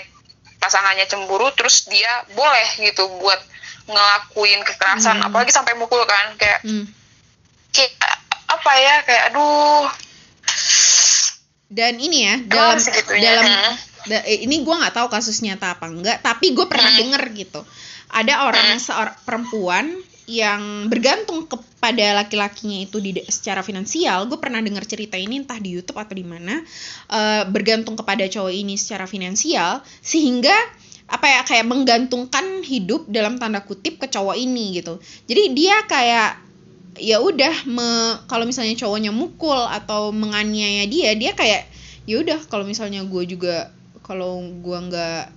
[0.59, 3.40] pasangannya cemburu terus dia boleh gitu buat
[3.85, 5.27] ngelakuin kekerasan Hmm.
[5.29, 6.88] apalagi sampai mukul kan kayak Hmm.
[7.70, 7.92] kayak
[8.49, 9.87] apa ya kayak aduh
[11.68, 12.79] dan ini ya dalam
[13.18, 13.75] dalam Hmm.
[14.07, 17.01] da- eh, ini gue nggak tahu kasus nyata apa enggak tapi gue pernah Hmm.
[17.01, 17.61] denger gitu
[18.14, 19.87] ada orang seorang perempuan
[20.25, 25.77] yang bergantung kepada laki-lakinya itu di secara finansial gue pernah dengar cerita ini entah di
[25.77, 26.62] YouTube atau di mana
[27.11, 30.55] eh, bergantung kepada cowok ini secara finansial sehingga
[31.14, 34.98] apa ya kayak menggantungkan hidup dalam tanda kutip ke cowok ini gitu.
[35.31, 36.42] Jadi dia kayak
[36.98, 37.55] ya udah
[38.27, 41.70] kalau misalnya cowoknya mukul atau menganiaya dia dia kayak
[42.03, 43.70] ya udah kalau misalnya gue juga
[44.03, 45.31] kalau gue nggak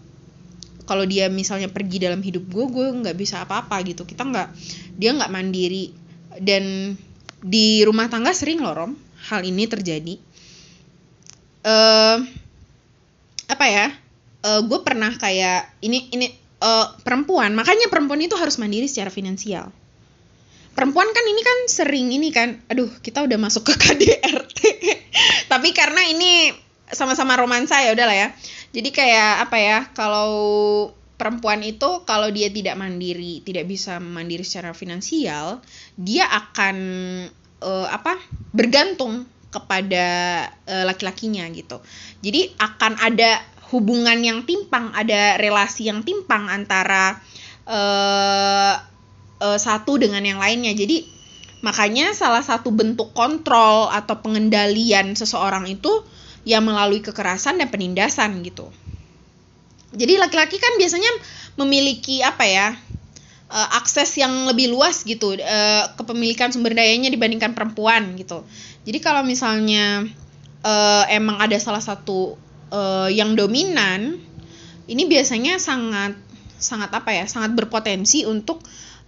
[0.89, 4.01] kalau dia misalnya pergi dalam hidup gue gue nggak bisa apa-apa gitu.
[4.01, 4.47] Kita nggak
[4.97, 5.93] dia nggak mandiri.
[6.41, 6.97] Dan
[7.37, 8.93] di rumah tangga sering loh rom
[9.29, 10.17] hal ini terjadi.
[11.61, 12.17] Eh
[13.47, 14.06] apa ya
[14.63, 16.27] gue pernah kayak ini ini
[16.61, 17.53] eh, perempuan.
[17.53, 19.69] Makanya perempuan itu harus mandiri secara finansial.
[20.77, 24.59] Perempuan kan ini kan sering ini kan aduh kita udah masuk ke KDRT
[25.49, 26.53] tapi karena ini
[26.93, 28.29] sama-sama romansa ya udahlah ya.
[28.71, 30.31] Jadi kayak apa ya kalau
[31.17, 35.65] perempuan itu kalau dia tidak mandiri tidak bisa mandiri secara finansial
[35.97, 36.77] dia akan
[37.65, 38.21] eh, apa
[38.53, 40.05] bergantung kepada
[40.67, 41.81] eh, laki-lakinya gitu.
[42.21, 47.19] Jadi akan ada hubungan yang timpang ada relasi yang timpang antara
[47.67, 48.75] eh
[49.37, 50.73] eh, satu dengan yang lainnya.
[50.73, 51.03] Jadi
[51.61, 55.89] makanya salah satu bentuk kontrol atau pengendalian seseorang itu
[56.47, 58.71] ya melalui kekerasan dan penindasan gitu.
[59.97, 61.11] Jadi laki-laki kan biasanya
[61.59, 62.67] memiliki apa ya?
[63.47, 65.39] eh, akses yang lebih luas gitu
[65.95, 68.43] kepemilikan sumber dayanya dibandingkan perempuan gitu.
[68.87, 70.07] Jadi kalau misalnya
[71.07, 72.35] emang ada salah satu
[72.71, 74.19] eh, yang dominan,
[74.87, 76.15] ini biasanya sangat
[76.57, 77.25] sangat apa ya?
[77.29, 78.63] Sangat berpotensi untuk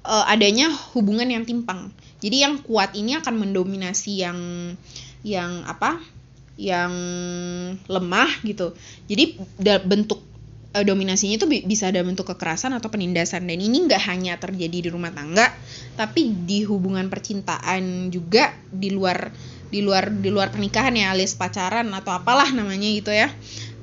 [0.06, 1.92] eh, adanya hubungan yang timpang.
[2.20, 4.40] Jadi yang kuat ini akan mendominasi yang
[5.24, 6.00] yang apa?
[6.60, 6.94] Yang
[7.88, 8.76] lemah gitu.
[9.08, 9.40] Jadi
[9.88, 10.20] bentuk
[10.76, 14.88] eh, dominasinya itu bi- bisa ada bentuk kekerasan atau penindasan dan ini nggak hanya terjadi
[14.88, 15.48] di rumah tangga,
[15.96, 19.32] tapi di hubungan percintaan juga di luar
[19.70, 23.30] di luar di luar pernikahan ya alias pacaran atau apalah namanya gitu ya.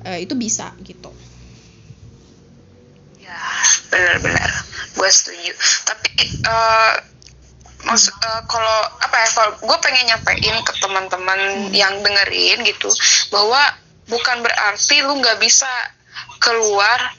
[0.07, 1.11] Eh, itu bisa gitu.
[3.17, 3.43] ya
[3.91, 4.51] benar-benar
[4.95, 5.51] gue setuju
[5.83, 6.09] tapi
[6.47, 6.93] eh
[7.83, 11.39] maksud eh, kalau apa ya kalau gue pengen nyampein ke teman-teman
[11.75, 12.87] yang dengerin gitu
[13.29, 13.59] bahwa
[14.07, 15.67] bukan berarti lu nggak bisa
[16.39, 17.11] keluar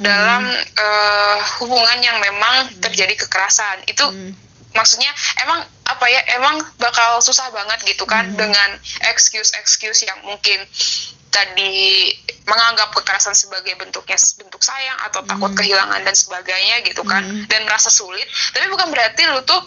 [0.00, 4.32] dalam eh, hubungan yang memang terjadi kekerasan itu Hmm.
[4.72, 5.12] maksudnya
[5.44, 5.62] emang
[6.02, 8.74] apa ya emang bakal susah banget gitu kan dengan
[9.06, 10.58] excuse excuse yang mungkin
[11.30, 12.10] tadi
[12.42, 17.46] menganggap kekerasan sebagai bentuknya bentuk sayang atau takut kehilangan dan sebagainya gitu kan Hmm.
[17.46, 19.62] dan merasa sulit tapi bukan berarti lu tuh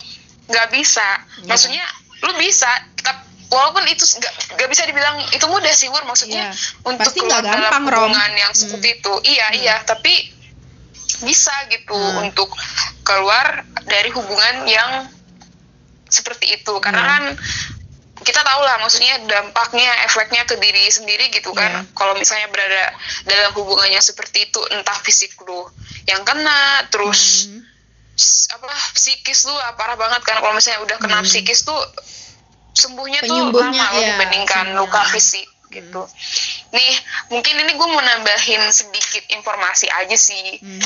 [0.46, 1.08] nggak bisa
[1.48, 1.88] maksudnya
[2.20, 2.68] lu bisa
[3.00, 4.04] tap- walaupun itu
[4.52, 6.84] nggak bisa dibilang itu mudah sih Wur maksudnya Iya.
[6.84, 8.12] untuk Pasti keluar dalam gampang, Rom.
[8.12, 8.60] hubungan yang Hmm.
[8.60, 10.36] seperti itu iya iya tapi
[11.24, 12.28] bisa gitu Hmm.
[12.28, 12.52] untuk
[13.02, 15.15] keluar dari hubungan yang
[16.06, 17.10] seperti itu karena Hmm.
[17.10, 17.24] kan
[18.16, 21.92] kita tahu lah maksudnya dampaknya efeknya ke diri sendiri gitu kan Iya.
[21.92, 25.68] kalau misalnya berada dalam hubungannya seperti itu entah fisik lu
[26.06, 27.60] yang kena terus Hmm.
[28.16, 31.28] s- apa psikis lu ah, parah banget kan kalau misalnya udah kena Hmm.
[31.28, 31.76] psikis tuh
[32.72, 36.08] sembuhnya tuh lama iya, dibandingkan luka fisik gitu
[36.72, 36.92] nih
[37.30, 40.80] mungkin ini gue mau nambahin sedikit informasi aja sih Hmm.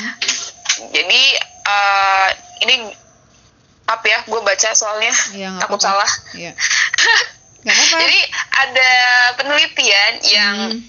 [0.89, 1.21] jadi
[1.61, 2.27] eh,
[2.59, 2.75] ini
[3.89, 6.05] apa ya gue baca soalnya nggak takut apa-apa.
[6.05, 6.11] salah.
[7.59, 7.97] Gak apa-apa.
[7.99, 8.19] jadi
[8.55, 8.91] ada
[9.35, 10.79] penelitian yang Hmm.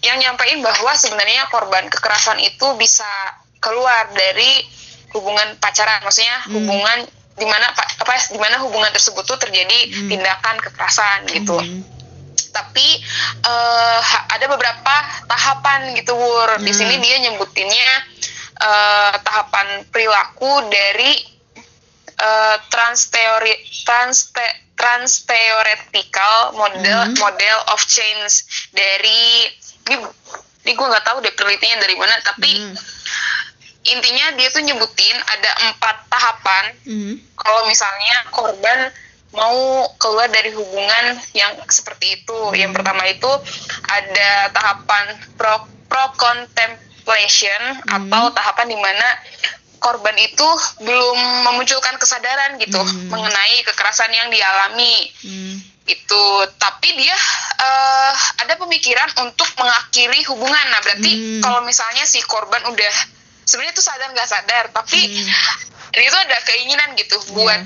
[0.00, 3.08] yang nyampein bahwa sebenarnya korban kekerasan itu bisa
[3.58, 4.62] keluar dari
[5.10, 6.54] hubungan pacaran maksudnya Hmm.
[6.54, 6.98] hubungan
[7.34, 10.06] di mana pa- apa di mana hubungan tersebut tuh terjadi Hmm.
[10.06, 11.82] tindakan kekerasan gitu Hmm.
[12.52, 13.02] tapi
[13.98, 14.94] ha- ada beberapa
[15.26, 16.78] tahapan gitu Wur di Hmm.
[16.78, 17.90] sini dia nyebutinnya
[18.54, 21.10] eh, tahapan perilaku dari
[22.14, 27.16] eh, transteori transte transteoretical model Hmm.
[27.18, 29.48] model of change dari
[29.86, 29.96] ini
[30.64, 32.74] ini gue nggak tahu deh penelitiannya dari mana tapi Hmm.
[33.84, 37.14] intinya dia tuh nyebutin ada empat tahapan Hmm.
[37.36, 38.88] kalau misalnya korban
[39.34, 42.38] mau keluar dari hubungan yang seperti itu.
[42.54, 43.26] Yang pertama itu
[43.90, 49.08] ada tahapan pro pro contemplation atau tahapan di mana
[49.84, 50.48] korban itu
[50.80, 53.06] belum memunculkan kesadaran gitu Hmm.
[53.06, 55.60] mengenai kekerasan yang dialami Hmm.
[55.84, 56.24] itu
[56.56, 57.12] tapi dia
[57.56, 61.40] eh, ada pemikiran untuk mengakhiri hubungan nah berarti Hmm.
[61.40, 62.94] kalau misalnya si korban udah
[63.42, 65.28] sebenarnya itu sadar nggak sadar tapi Hmm.
[65.94, 67.60] itu ada keinginan gitu buat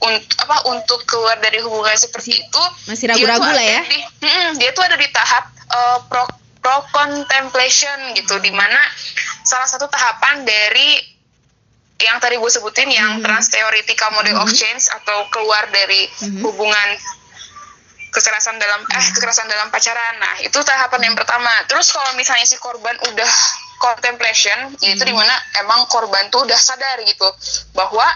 [0.00, 3.80] untuk apa untuk keluar dari hubungan seperti Masih- itu masih ragu-ragu lah ya.
[3.84, 6.24] di- Mm-mm, dia tuh ada di tahap eh, pro
[6.60, 8.78] pro contemplation gitu di mana
[9.42, 10.96] salah satu tahapan dari
[12.04, 13.24] yang tadi gue sebutin yang Hmm.
[13.24, 14.56] trans theoretical model of Hmm.
[14.56, 16.44] change atau keluar dari Mhm.
[16.44, 16.88] hubungan
[18.12, 18.94] kekerasan dalam Hmm.
[18.94, 20.14] eh kekerasan dalam pacaran.
[20.20, 21.50] Nah, itu tahapan yang pertama.
[21.66, 23.32] Terus kalau misalnya si korban udah
[23.80, 25.10] contemplation, yaitu Hmm.
[25.10, 27.26] di mana emang korban tuh udah sadar gitu
[27.74, 28.06] bahwa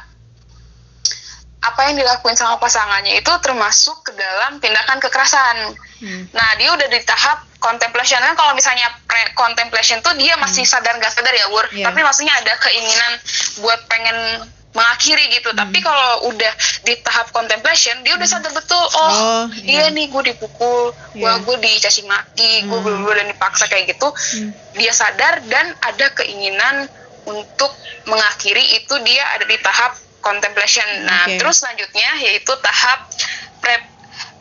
[1.59, 5.75] apa yang dilakuin sama pasangannya itu termasuk ke dalam tindakan kekerasan.
[5.99, 6.23] Hmm.
[6.31, 10.95] Nah, dia udah di tahap contemplation kan kalau misalnya pre contemplation tuh dia masih sadar
[10.97, 11.67] nggak sadar ya, Wur.
[11.75, 11.91] Iya.
[11.91, 13.13] Tapi maksudnya ada keinginan
[13.61, 15.51] buat pengen mengakhiri gitu.
[15.51, 15.59] Hmm.
[15.59, 16.53] Tapi kalau udah
[16.87, 19.91] di tahap contemplation, dia udah sadar betul, oh, Oh, iya.
[19.91, 21.43] iya nih gue dipukul, gua Iya.
[21.43, 22.85] gue dicaci maki, gue Hmm.
[22.87, 24.07] bener-bener dipaksa kayak gitu.
[24.07, 24.55] Hmm.
[24.79, 26.87] Dia sadar dan ada keinginan
[27.27, 27.75] untuk
[28.07, 30.87] mengakhiri itu dia ada di tahap contemplation.
[31.05, 31.43] Nah, Oke.
[31.43, 33.09] terus selanjutnya yaitu tahap
[33.59, 33.83] prep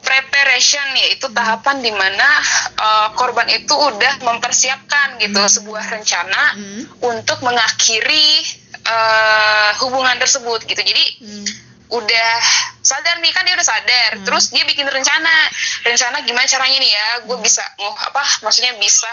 [0.02, 2.28] preparation yaitu tahapan di mana
[2.76, 6.84] uh, korban itu udah mempersiapkan gitu sebuah rencana Hmm.
[7.02, 8.42] untuk mengakhiri
[8.84, 10.80] uh, hubungan tersebut gitu.
[10.80, 11.48] Jadi Hmm.
[11.88, 12.32] udah
[12.84, 14.26] sadar nih kan dia udah sadar Hmm.
[14.28, 15.32] terus dia bikin rencana
[15.84, 19.08] rencana gimana caranya nih ya gue bisa oh, apa maksudnya bisa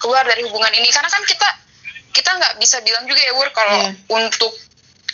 [0.00, 1.44] keluar dari hubungan ini karena kan kita
[2.12, 3.92] kita nggak bisa bilang juga ya Wur kalau Iya.
[4.08, 4.48] untuk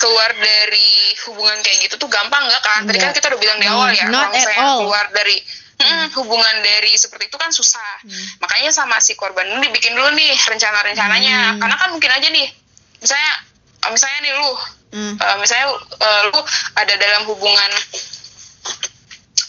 [0.02, 0.90] keluar dari
[1.24, 3.16] hubungan kayak gitu tuh gampang nggak kan tadi kan Nggak.
[3.16, 4.78] kita udah bilang di awal ya not kalau misalnya all.
[4.82, 5.36] keluar dari
[5.78, 8.26] mm, hubungan dari seperti itu kan susah Hmm.
[8.38, 11.60] makanya sama si korban ini dibikin dulu nih rencana-rencananya Hmm.
[11.60, 12.50] karena kan mungkin aja nih
[12.98, 13.32] misalnya
[13.88, 14.50] misalnya nih lu
[14.92, 15.16] Hmm.
[15.16, 16.40] Uh, misalnya uh, lu
[16.74, 17.70] ada dalam hubungan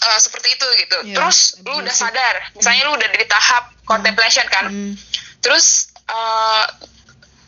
[0.01, 1.99] uh, seperti itu gitu Iya, terus lu udah abusive.
[1.99, 4.93] sadar misalnya lu udah di tahap contemplation kan Hmm.
[5.39, 6.63] terus uh,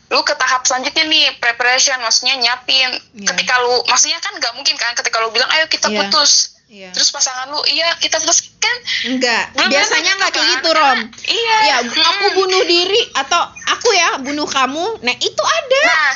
[0.06, 3.26] lu ke tahap selanjutnya nih preparation maksudnya nyiapin Iya.
[3.26, 5.98] ketika lu maksudnya kan nggak mungkin kan ketika lu bilang ayo kita Iya.
[6.04, 6.90] putus Iya.
[6.90, 10.52] terus pasangan lu iya kita putus kan Enggak, belum biasanya tentu nggak kayak kan.
[10.52, 10.98] gitu, Rom.
[11.24, 12.34] iya Ya, aku Mm.
[12.34, 14.84] bunuh diri atau aku ya bunuh kamu.
[15.00, 15.82] Nah, itu ada.
[15.84, 16.10] Nah,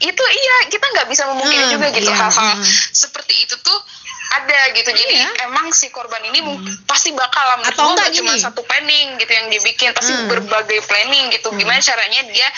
[0.00, 2.64] itu iya kita nggak bisa memungkiri Hmm, juga gitu iya, hal-hal hmm.
[2.90, 3.78] seperti itu tuh
[4.30, 4.90] ada gitu.
[4.90, 5.50] Jadi Iya.
[5.50, 9.32] emang si korban ini mung- pasti bakal menurut Atau enggak nggak cuma satu planning gitu
[9.32, 10.30] yang dibikin, pasti Hmm.
[10.30, 11.50] berbagai planning gitu.
[11.52, 12.48] Gimana caranya dia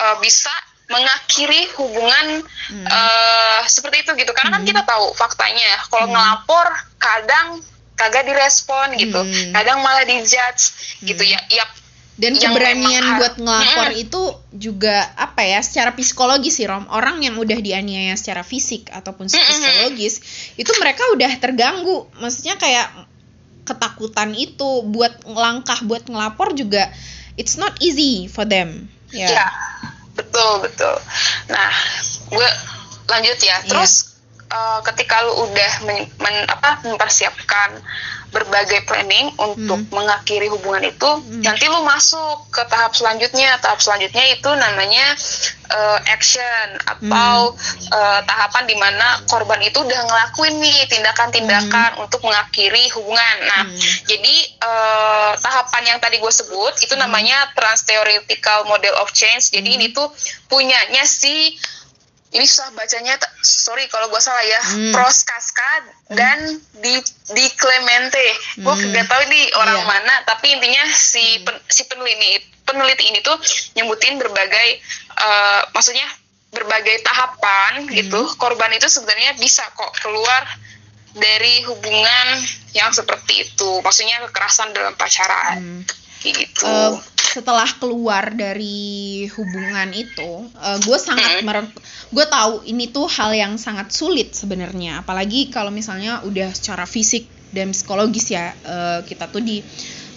[0.00, 0.52] uh, bisa
[0.84, 2.84] mengakhiri hubungan Hmm.
[2.86, 4.32] uh, seperti itu gitu.
[4.32, 6.66] Karena kan kita tahu faktanya kalau ngelapor
[6.98, 9.52] kadang kagak direspon gitu, Hmm.
[9.54, 11.40] kadang malah dijudge gitu ya.
[11.48, 11.64] Ya
[12.14, 14.04] Dan yang keberanian buat ngelapor Mm-mm.
[14.06, 14.22] itu
[14.54, 20.22] juga apa ya secara psikologis sih Rom orang yang udah dianiaya secara fisik ataupun psikologis
[20.54, 22.86] itu mereka udah terganggu maksudnya kayak
[23.66, 26.86] ketakutan itu buat langkah buat ngelapor juga
[27.34, 29.46] it's not easy for them ya Ya,
[30.14, 30.94] betul betul.
[31.50, 31.70] Nah,
[32.30, 32.48] gue
[33.10, 33.62] lanjut ya.
[33.62, 33.70] Iya.
[33.70, 34.13] Terus
[34.46, 37.80] eh, ketika lu udah men- men- apa, mempersiapkan
[38.34, 39.94] berbagai planning untuk Hmm.
[39.94, 41.06] mengakhiri hubungan itu,
[41.38, 43.62] nanti lu masuk ke tahap selanjutnya.
[43.62, 45.14] Tahap selanjutnya itu namanya
[45.64, 47.94] eh, action atau Hmm.
[47.94, 53.36] eh, tahapan di mana korban itu udah ngelakuin nih tindakan-tindakan untuk mengakhiri hubungan.
[53.48, 53.78] Nah, Hmm.
[54.06, 59.50] jadi eh, tahapan yang tadi gue sebut itu namanya trans theoretical model of change.
[59.50, 59.78] Jadi Hmm.
[59.78, 60.10] ini tuh
[60.46, 61.54] punyanya si
[62.34, 64.58] ini susah bacanya, sorry kalau gue salah ya.
[64.60, 64.90] Hmm.
[64.90, 65.70] Proskaska
[66.10, 66.38] dan
[66.76, 66.98] di
[67.30, 68.26] di Clemente.
[68.58, 68.90] Gue Hmm.
[68.90, 69.86] nggak tahu nih orang Iya.
[69.86, 73.38] mana, tapi intinya si pen- si peneliti peneliti ini tuh
[73.74, 74.68] nyebutin berbagai
[75.14, 76.10] eh, maksudnya
[76.50, 77.94] berbagai tahapan Hmm.
[77.94, 78.20] gitu.
[78.34, 80.42] Korban itu sebenarnya bisa kok keluar
[81.14, 82.26] dari hubungan
[82.74, 85.82] yang seperti itu maksudnya kekerasan dalam pacaran Hmm.
[86.32, 86.64] Gitu.
[86.64, 86.96] uh,
[87.34, 91.66] setelah keluar dari hubungan itu, uh, gue sangat mer
[92.14, 97.26] gue tahu ini tuh hal yang sangat sulit sebenarnya, apalagi kalau misalnya udah secara fisik
[97.50, 99.58] dan psikologis ya uh, kita tuh di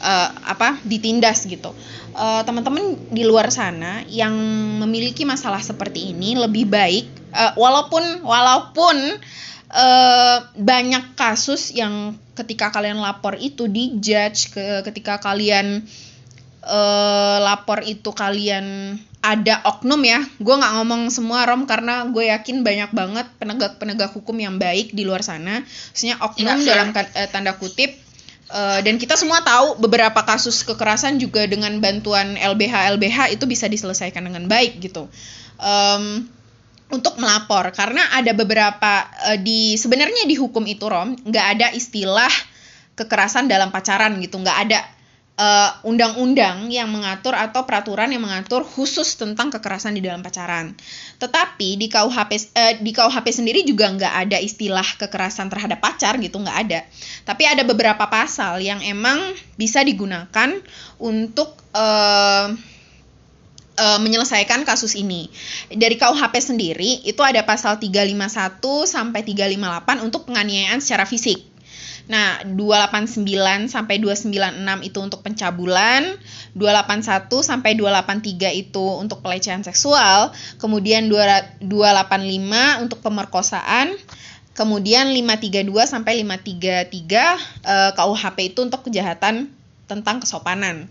[0.01, 1.73] uh, apa ditindas gitu.
[2.17, 4.33] Uh, teman-teman di luar sana yang
[4.81, 8.97] memiliki masalah seperti ini lebih baik uh, walaupun walaupun
[9.73, 15.81] uh, banyak kasus yang ketika kalian lapor itu dijudge ke ketika kalian
[16.61, 20.21] uh, lapor itu kalian ada oknum ya.
[20.37, 24.93] Gue nggak ngomong semua rom karena gue yakin banyak banget penegak penegak hukum yang baik
[24.93, 25.65] di luar sana.
[25.65, 27.97] Maksudnya oknum ya, dalam uh, tanda kutip.
[28.47, 33.67] Uh, dan kita semua tahu beberapa kasus kekerasan juga dengan bantuan LBH LBH itu bisa
[33.67, 35.11] diselesaikan dengan baik gitu.
[35.59, 36.31] Um,
[36.87, 42.31] untuk melapor karena ada beberapa uh, di sebenarnya di hukum itu rom nggak ada istilah
[42.95, 44.79] kekerasan dalam pacaran gitu nggak ada
[45.85, 50.73] undang-undang uh, yang mengatur atau peraturan yang mengatur khusus tentang kekerasan di dalam pacaran.
[51.21, 56.41] Tetapi di KUHP uh, di KUHP sendiri juga nggak ada istilah kekerasan terhadap pacar gitu
[56.41, 56.79] nggak ada.
[57.21, 60.57] Tapi ada beberapa pasal yang emang bisa digunakan
[60.97, 62.49] untuk uh,
[63.77, 65.29] uh, menyelesaikan kasus ini.
[65.69, 68.59] Dari KUHP sendiri itu ada pasal 351
[68.89, 71.57] sampai 358 untuk penganiayaan secara fisik.
[72.07, 76.15] Nah, 289 sampai 296 itu untuk pencabulan,
[76.55, 81.59] 281 sampai 283 itu untuk pelecehan seksual, kemudian 285
[82.79, 83.91] untuk pemerkosaan,
[84.55, 87.35] kemudian 532 sampai 533
[87.67, 89.51] eh, KUHP itu untuk kejahatan
[89.91, 90.87] tentang kesopanan.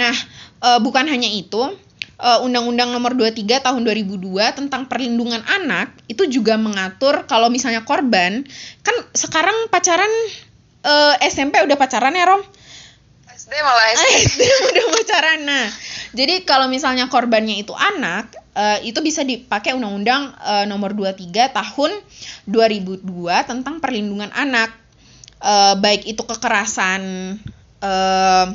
[0.00, 0.16] Nah,
[0.64, 1.76] eh, bukan hanya itu,
[2.20, 8.44] uh, Undang-Undang Nomor 23 Tahun 2002 tentang perlindungan anak itu juga mengatur kalau misalnya korban
[8.84, 10.10] kan sekarang pacaran
[10.84, 12.42] uh, eh, SMP udah pacaran ya Rom?
[13.34, 14.04] SD malah SD.
[14.24, 15.40] SD udah pacaran.
[15.44, 15.66] Nah,
[16.16, 21.90] jadi kalau misalnya korbannya itu anak, uh, itu bisa dipakai Undang-Undang uh, Nomor 23 Tahun
[22.48, 23.04] 2002
[23.44, 24.72] tentang perlindungan anak.
[25.44, 27.36] Uh, baik itu kekerasan
[27.84, 28.46] uh,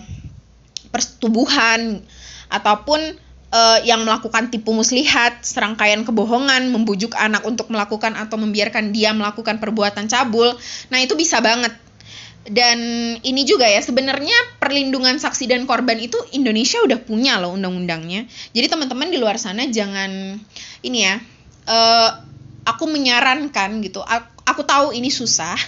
[0.90, 2.02] persetubuhan
[2.50, 3.14] ataupun
[3.54, 9.58] uh, yang melakukan tipu muslihat, serangkaian kebohongan, membujuk anak untuk melakukan atau membiarkan dia melakukan
[9.58, 10.54] perbuatan cabul.
[10.90, 11.74] Nah, itu bisa banget.
[12.50, 12.80] Dan
[13.22, 18.26] ini juga ya, sebenarnya perlindungan saksi dan korban itu Indonesia udah punya loh undang-undangnya.
[18.56, 20.40] Jadi teman-teman di luar sana jangan
[20.82, 21.22] ini ya,
[21.70, 22.10] uh,
[22.66, 24.02] aku menyarankan gitu.
[24.02, 25.60] Aku, aku tahu ini susah,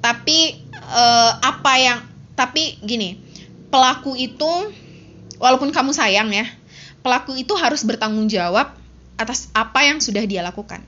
[0.00, 1.98] tapi uh, apa yang
[2.32, 3.20] tapi gini,
[3.68, 4.72] pelaku itu
[5.36, 6.48] walaupun kamu sayang ya,
[7.02, 8.72] pelaku itu harus bertanggung jawab
[9.18, 10.80] atas apa yang sudah dia lakukan.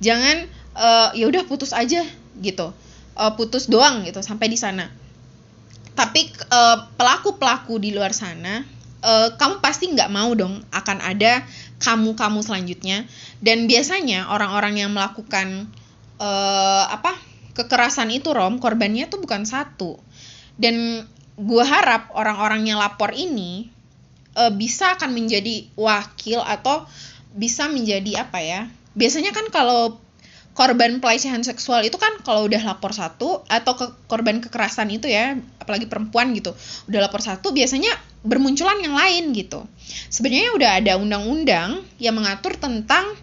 [0.00, 2.04] Jangan uh, ya udah putus aja
[2.40, 2.72] gitu,
[3.16, 4.88] uh, putus doang gitu sampai di sana.
[5.90, 8.64] Tapi eh, pelaku-pelaku di luar sana,
[9.04, 11.44] uh, kamu pasti nggak mau dong akan ada
[11.76, 13.04] kamu-kamu selanjutnya.
[13.44, 15.68] Dan biasanya orang-orang yang melakukan
[16.16, 17.12] uh, apa
[17.52, 20.00] kekerasan itu rom korbannya tuh bukan satu.
[20.56, 21.04] Dan
[21.36, 23.68] gue harap orang-orang yang lapor ini
[24.40, 26.88] uh, bisa akan menjadi wakil atau
[27.36, 28.60] bisa menjadi apa ya?
[28.96, 30.00] Biasanya kan kalau
[30.60, 35.38] korban pelecehan seksual itu kan kalau udah lapor satu atau ke korban kekerasan itu ya
[35.62, 36.52] apalagi perempuan gitu
[36.90, 37.94] udah lapor satu biasanya
[38.26, 39.62] bermunculan yang lain gitu
[40.10, 43.14] sebenarnya udah ada undang-undang yang mengatur tentang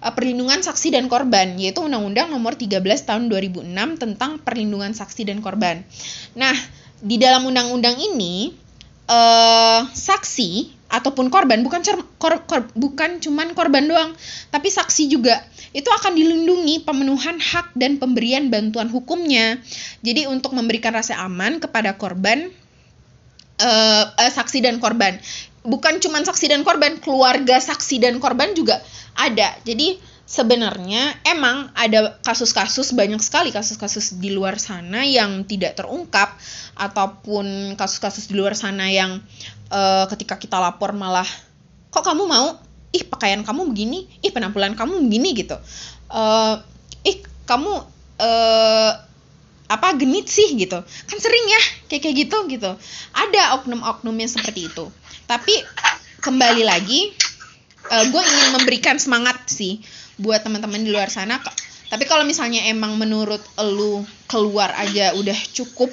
[0.00, 3.66] uh, perlindungan saksi dan korban yaitu undang-undang nomor 13 tahun 2006
[3.98, 5.82] tentang perlindungan saksi dan korban
[6.38, 6.54] nah
[7.02, 8.54] di dalam undang-undang ini
[9.06, 14.14] uh, saksi ataupun korban bukan cer, kor, kor, bukan cuman korban doang
[14.54, 15.42] tapi saksi juga
[15.76, 19.60] itu akan dilindungi pemenuhan hak dan pemberian bantuan hukumnya.
[20.00, 22.48] Jadi untuk memberikan rasa aman kepada korban
[23.60, 25.20] uh, uh, saksi dan korban.
[25.66, 28.80] Bukan cuman saksi dan korban keluarga saksi dan korban juga
[29.20, 29.52] ada.
[29.68, 36.34] Jadi sebenarnya emang ada kasus-kasus banyak sekali kasus-kasus di luar sana yang tidak terungkap
[36.74, 39.22] ataupun kasus-kasus di luar sana yang
[39.70, 41.26] uh, ketika kita lapor malah
[41.94, 42.58] kok kamu mau?
[42.90, 44.10] Ih pakaian kamu begini?
[44.20, 45.32] Ih penampilan kamu begini?
[45.32, 45.56] Gitu.
[46.10, 46.60] Uh,
[47.06, 47.72] ih kamu
[48.20, 48.92] uh,
[49.70, 50.58] apa genit sih?
[50.58, 50.76] Gitu.
[50.82, 52.70] Kan sering ya kayak kayak gitu gitu.
[53.14, 54.90] Ada oknum-oknumnya seperti itu.
[55.24, 55.54] Tapi
[56.20, 57.14] kembali lagi
[57.90, 59.80] uh, gue ingin memberikan semangat sih
[60.16, 61.38] buat teman-teman di luar sana
[61.86, 65.92] tapi kalau misalnya emang menurut lu keluar aja udah cukup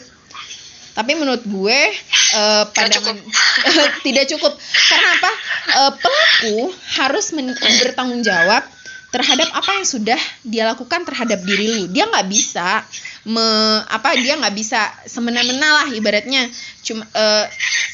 [0.93, 1.79] tapi menurut gue
[2.37, 3.17] uh, pandangan
[4.05, 4.53] tidak cukup.
[4.61, 5.31] Karena apa?
[5.73, 6.57] Uh, pelaku
[7.01, 7.33] harus
[7.81, 8.61] bertanggung jawab
[9.09, 11.89] terhadap apa yang sudah dia lakukan terhadap diri lu.
[11.89, 12.85] Dia nggak bisa
[13.25, 13.41] me
[13.89, 16.45] apa dia nggak bisa semena-mena lah ibaratnya.
[16.85, 17.45] Cuma uh,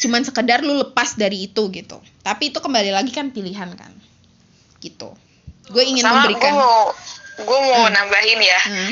[0.03, 2.03] cuman sekedar lu lepas dari itu gitu.
[2.19, 3.95] Tapi itu kembali lagi kan pilihan kan.
[4.83, 5.28] Gitu
[5.69, 6.81] gue ingin Sama memberikan gue mau
[7.39, 7.95] gue mau Hmm.
[7.95, 8.91] nambahin ya Hmm,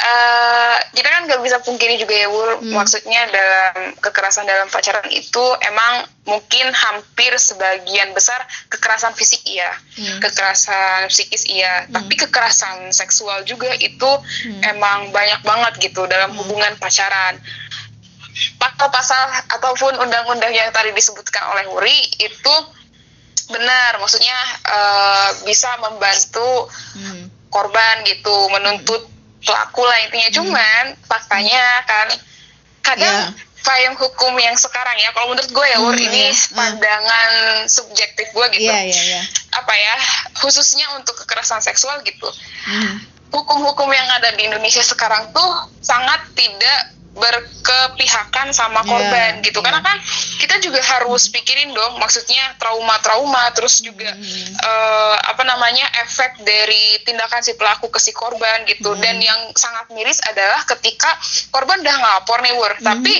[0.00, 2.72] eh kita kan gak bisa pungkiri juga ya Wur, Hmm.
[2.72, 10.18] maksudnya dalam kekerasan dalam pacaran itu emang mungkin hampir sebagian besar kekerasan fisik iya, Hmm.
[10.18, 14.62] kekerasan psikis iya, tapi kekerasan seksual juga itu Hmm.
[14.66, 17.36] emang banyak banget gitu dalam hubungan pacaran.
[18.56, 22.54] Pasal-pasal ataupun undang-undang yang tadi disebutkan oleh Wuri itu
[23.50, 29.08] benar, maksudnya eh, bisa membantu hmm, korban gitu menuntut
[29.42, 30.30] pelaku lah intinya.
[30.30, 32.08] Cuman faktanya kan
[32.82, 33.30] kadang Ya.
[33.62, 36.50] payung hukum yang sekarang ya kalau menurut gue ya Wur Hmm, ini iya.
[36.50, 37.30] pandangan
[37.70, 38.66] subjektif gue gitu.
[38.66, 39.22] Iya iya iya.
[39.54, 39.94] Apa ya
[40.42, 42.26] khususnya untuk kekerasan seksual gitu.
[42.66, 42.98] Hmm,
[43.30, 49.66] hukum-hukum yang ada di Indonesia sekarang tuh sangat tidak berkepihakan sama Iya, korban gitu iya.
[49.68, 49.98] karena kan
[50.40, 54.48] kita juga harus pikirin dong maksudnya trauma-trauma terus juga Hmm.
[54.56, 59.00] eh, apa namanya efek dari tindakan si pelaku ke si korban gitu Hmm.
[59.00, 61.12] dan yang sangat miris adalah ketika
[61.52, 62.84] korban udah ngelapor nih Wur Hmm.
[62.84, 63.14] tapi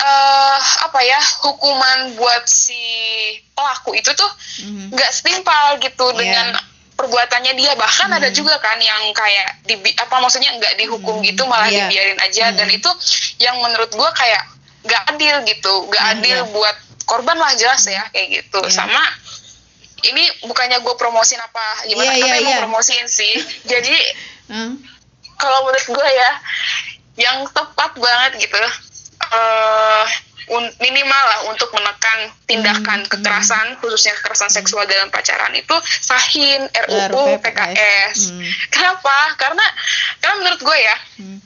[0.00, 2.80] eh apa ya hukuman buat si
[3.52, 4.30] pelaku itu tuh
[4.64, 4.96] hmm.
[4.96, 6.18] nggak setimpal gitu Iya.
[6.18, 6.46] dengan
[7.00, 8.36] perbuatannya dia bahkan ada Hmm.
[8.36, 11.88] juga kan yang kayak di apa maksudnya nggak dihukum gitu malah Iya.
[11.88, 12.76] dibiarin aja dan Hmm.
[12.76, 12.90] itu
[13.40, 14.44] yang menurut gua kayak
[14.84, 16.50] nggak adil gitu nggak Iya, adil iya.
[16.52, 16.76] buat
[17.08, 18.72] korban lah jelas ya kayak gitu Iya.
[18.74, 19.00] sama
[20.00, 22.60] ini bukannya gue promosin apa gimana Iya, tapi iya, emang iya.
[22.64, 23.34] promosiin sih
[23.72, 23.96] jadi
[24.50, 24.82] Hmm,
[25.36, 26.30] kalau menurut gue ya
[27.16, 30.04] yang tepat banget gitu eh
[30.50, 36.66] un- minimal lah untuk menekan tindakan Hmm, kekerasan khususnya kekerasan seksual dalam pacaran itu sahin
[36.66, 38.34] RUU PKS.
[38.34, 38.42] Hmm.
[38.74, 39.14] Kenapa?
[39.36, 39.62] Karena
[40.18, 41.38] karena menurut gue ya hmm.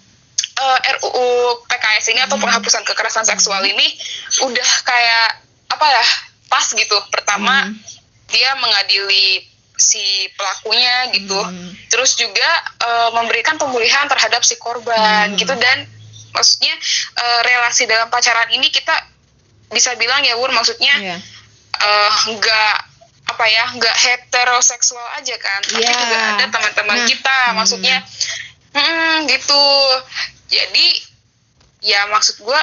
[0.57, 1.28] eh, RUU
[1.64, 3.84] PKS ini atau penghapusan kekerasan seksual ini
[4.40, 5.28] udah kayak
[5.68, 6.05] apa ya
[6.48, 6.96] pas gitu.
[7.09, 7.76] Pertama Hmm.
[8.26, 9.44] dia mengadili
[9.74, 10.00] si
[10.32, 11.70] pelakunya gitu Hmm.
[11.86, 12.50] terus juga
[12.80, 15.36] eh, memberikan pemulihan terhadap si korban Hmm.
[15.36, 15.84] gitu dan
[16.35, 16.74] maksudnya
[17.14, 18.93] eh, relasi dalam pacaran ini kita
[19.70, 21.16] bisa bilang ya Wur maksudnya Iya.
[21.80, 22.74] eh, nggak
[23.24, 25.95] apa ya nggak heteroseksual aja kan tapi Iya.
[25.97, 27.55] juga ada teman-teman Nah, kita hmm.
[27.57, 27.97] maksudnya
[28.76, 29.64] hmm, gitu
[30.53, 30.87] jadi
[31.80, 32.61] ya maksud gua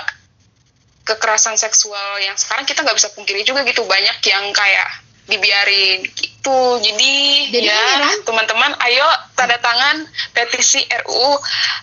[1.01, 4.89] kekerasan seksual yang sekarang kita nggak bisa pungkiri juga gitu banyak yang kayak
[5.31, 7.15] dibiarin gitu jadi,
[7.49, 11.31] Jadi ya teman-teman ayo tanda tangan petisi RUU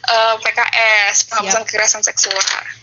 [0.04, 2.36] eh, PKS penghapusan kekerasan seksual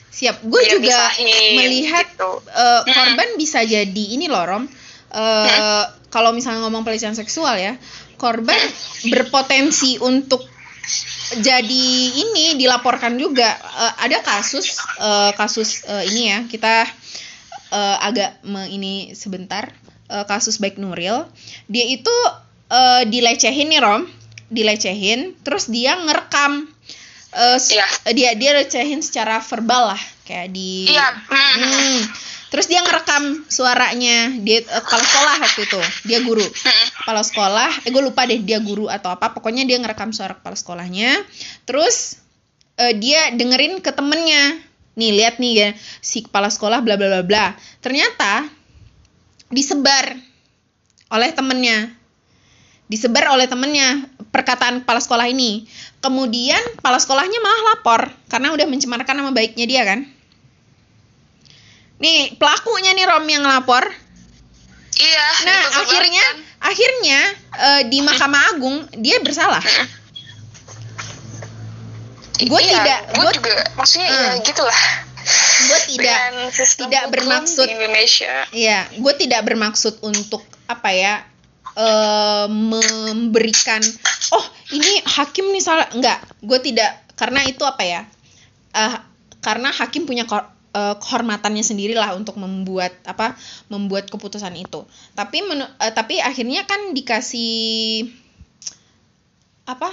[0.10, 2.40] Siap, gue Biar juga disahin, melihat gitu.
[2.48, 2.88] eh, Mm.
[2.90, 4.64] korban bisa jadi ini loh Rom.
[5.12, 7.76] Eh, Kalau misalnya ngomong pelecehan seksual ya,
[8.16, 8.56] korban
[9.06, 10.40] berpotensi untuk
[11.36, 11.84] jadi
[12.16, 13.52] ini dilaporkan juga.
[13.52, 16.88] Eh, ada kasus eh, kasus eh, ini ya kita
[17.70, 19.68] eh, agak me- ini sebentar
[20.06, 21.26] Eh, kasus baik Nuril.
[21.66, 22.14] Dia itu
[22.70, 24.06] eh, dilecehin nih Rom,
[24.48, 26.70] dilecehin, terus dia ngerekam
[27.34, 27.86] eh, s- Iya.
[28.14, 31.56] dia dia lecehin secara verbal lah kayak di iya hmm.
[31.58, 32.00] Hmm.
[32.46, 35.82] Terus dia ngerekam suaranya dia eh, kepala sekolah waktu itu.
[36.06, 36.46] Dia guru.
[36.46, 36.86] Hmm.
[37.02, 39.34] Kepala sekolah, eh gue lupa deh dia guru atau apa.
[39.34, 41.26] Pokoknya dia ngerekam suara kepala sekolahnya.
[41.66, 42.22] Terus
[42.78, 44.62] eh, dia dengerin ke temennya.
[44.96, 47.46] Nih lihat nih ya si kepala sekolah bla bla bla bla.
[47.84, 48.48] Ternyata
[49.50, 50.18] disebar
[51.10, 51.92] oleh temennya.
[52.86, 55.66] Disebar oleh temennya perkataan kepala sekolah ini.
[56.02, 60.06] Kemudian kepala sekolahnya malah lapor karena udah mencemarkan nama baiknya dia kan.
[61.98, 63.86] Nih pelakunya nih Rom yang lapor.
[64.96, 66.38] iya Nah akhirnya kan.
[66.72, 67.20] akhirnya
[67.58, 69.64] eh, di Mahkamah Agung dia bersalah.
[72.36, 74.44] Gue Iya, tidak, gue juga maksudnya ya Hmm.
[74.44, 74.82] gitulah
[75.66, 76.18] gue tidak
[76.54, 78.46] tidak bermaksud di Indonesia.
[78.54, 81.14] Iya, gue tidak bermaksud untuk apa ya
[81.76, 83.84] eh memberikan
[84.32, 85.88] oh ini hakim nih salah.
[85.92, 88.02] Enggak gue tidak karena itu apa ya
[88.72, 88.96] eh
[89.44, 93.36] karena hakim punya kor- eh, kehormatannya sendiri lah untuk membuat apa
[93.68, 94.88] membuat keputusan itu.
[95.14, 98.08] Tapi menu- eh, tapi akhirnya kan dikasih
[99.66, 99.90] apa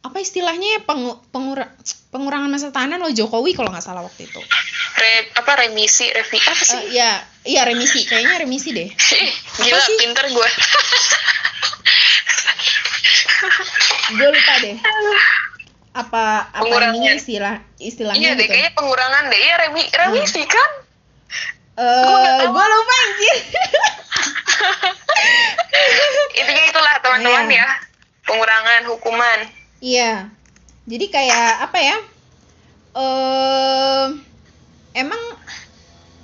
[0.00, 1.68] apa istilahnya ya pengu- pengura-
[2.08, 4.40] pengurangan masa tahanan oleh Jokowi kalau nggak salah waktu itu.
[4.96, 6.78] Re, apa remisi revi apa sih?
[6.88, 7.10] Eh, ya
[7.42, 8.02] iya remisi.
[8.02, 8.86] Kayaknya remisi deh.
[9.58, 9.94] Gila sih?
[9.98, 10.48] pinter gue
[14.10, 14.74] gue lupa deh.
[15.90, 18.50] Apa apa ininya istilah istilahnya iya deh gitu?
[18.50, 19.38] kayaknya pengurangan deh.
[19.38, 20.70] Iya remi, remisi kan?
[21.76, 22.50] Eh, Gua nggak tahu.
[22.50, 23.36] gue lupa anjir.
[26.36, 27.58] Intinya itulah teman-teman Iya.
[27.58, 27.68] ya.
[28.22, 29.38] Pengurangan hukuman
[29.80, 30.28] Iya.
[30.86, 31.96] Jadi kayak apa ya?
[32.96, 34.06] Eh
[34.96, 35.22] emang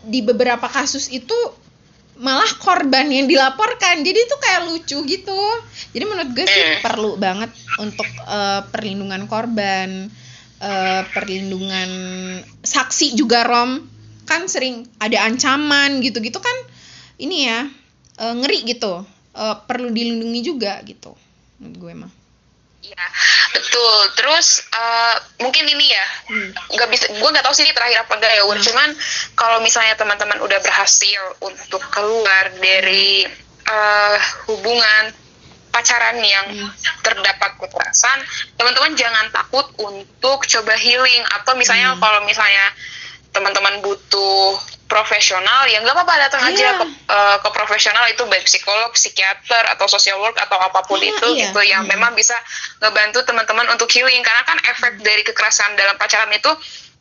[0.07, 1.35] di beberapa kasus itu
[2.17, 4.01] malah korban yang dilaporkan.
[4.01, 5.43] Jadi itu kayak lucu gitu.
[5.93, 6.81] Jadi menurut gue sih Hmm.
[6.85, 10.09] perlu banget untuk eh, perlindungan korban,
[10.61, 11.91] eh, perlindungan
[12.65, 13.85] saksi juga Rom.
[14.27, 16.57] Kan sering ada ancaman gitu-gitu kan
[17.21, 17.69] ini ya
[18.17, 19.05] eh, ngeri gitu.
[19.37, 21.13] Eh, perlu dilindungi juga gitu.
[21.61, 22.13] Menurut gue mah.
[22.87, 23.07] Iya,
[23.51, 23.99] betul.
[24.15, 26.51] Terus eh, mungkin ini ya, Hmm.
[26.71, 28.43] nggak bisa, gue nggak tahu sih ini terakhir apa enggak ya.
[28.47, 28.63] Hmm.
[28.63, 28.89] Cuman
[29.35, 33.27] kalau misalnya teman-teman udah berhasil untuk keluar dari
[33.67, 34.17] eh,
[34.47, 35.11] hubungan
[35.75, 36.71] pacaran yang Hmm.
[37.03, 38.23] terdapat kekerasan,
[38.55, 42.01] teman-teman jangan takut untuk coba healing atau misalnya Hmm.
[42.01, 42.71] kalau misalnya
[43.35, 44.57] teman-teman butuh
[44.87, 46.79] profesional ya nggak apa-apa datang aja Iya.
[46.79, 51.11] ke, eh, ke profesional itu baik psikolog, psikiater atau social work atau apa pun Iya,
[51.11, 51.51] itu iya.
[51.51, 51.93] gitu yang Hmm.
[51.99, 52.35] memang bisa
[52.79, 56.49] ngebantu teman-teman untuk healing karena kan efek dari kekerasan dalam pacaran itu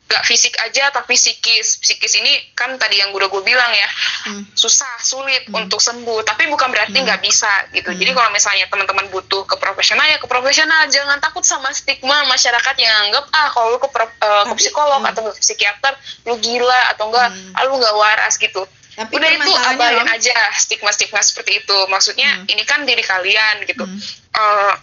[0.06, 3.88] gak fisik aja tapi psikis psikis ini kan tadi yang udah gue bilang ya
[4.22, 4.42] Hmm.
[4.52, 5.60] susah sulit Hmm.
[5.60, 7.06] untuk sembuh tapi bukan berarti Hmm.
[7.06, 7.98] nggak bisa gitu Hmm.
[7.98, 12.74] jadi kalau misalnya teman-teman butuh ke profesional ya ke profesional jangan takut sama stigma masyarakat
[12.76, 15.10] yang anggap ah kalau lu ke, pro- eh, ke psikolog hmm.
[15.10, 15.94] atau ke psikiater
[16.24, 17.50] lu gila atau enggak Hmm.
[17.52, 18.62] ah, lu nggak waras gitu
[18.96, 22.48] Tapi udah itu permasalahannya, abain aja stigma-stigma seperti itu maksudnya Hmm.
[22.48, 23.98] ini kan diri kalian gitu Hmm.
[24.32, 24.74] Eh,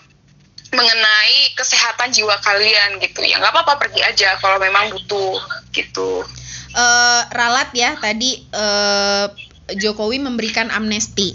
[0.74, 5.38] mengenai kesehatan jiwa kalian gitu ya nggak apa-apa pergi aja kalau memang butuh
[5.72, 6.26] gitu
[6.74, 9.28] eh, ralat ya tadi eh,
[9.64, 11.32] Jokowi memberikan amnesti.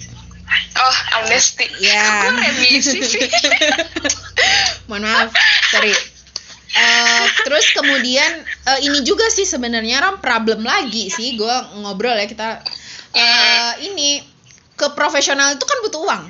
[0.76, 2.28] oh amnesti Ya.
[2.28, 3.24] Remisi sih
[4.88, 5.28] Mohon maaf,
[5.72, 5.92] sorry.
[6.68, 12.28] Eh, terus kemudian eh, ini juga sih sebenarnya Rom problem lagi sih gue ngobrol ya
[12.28, 12.60] kita
[13.16, 14.20] eh, ini
[14.76, 16.24] ke profesional itu kan butuh uang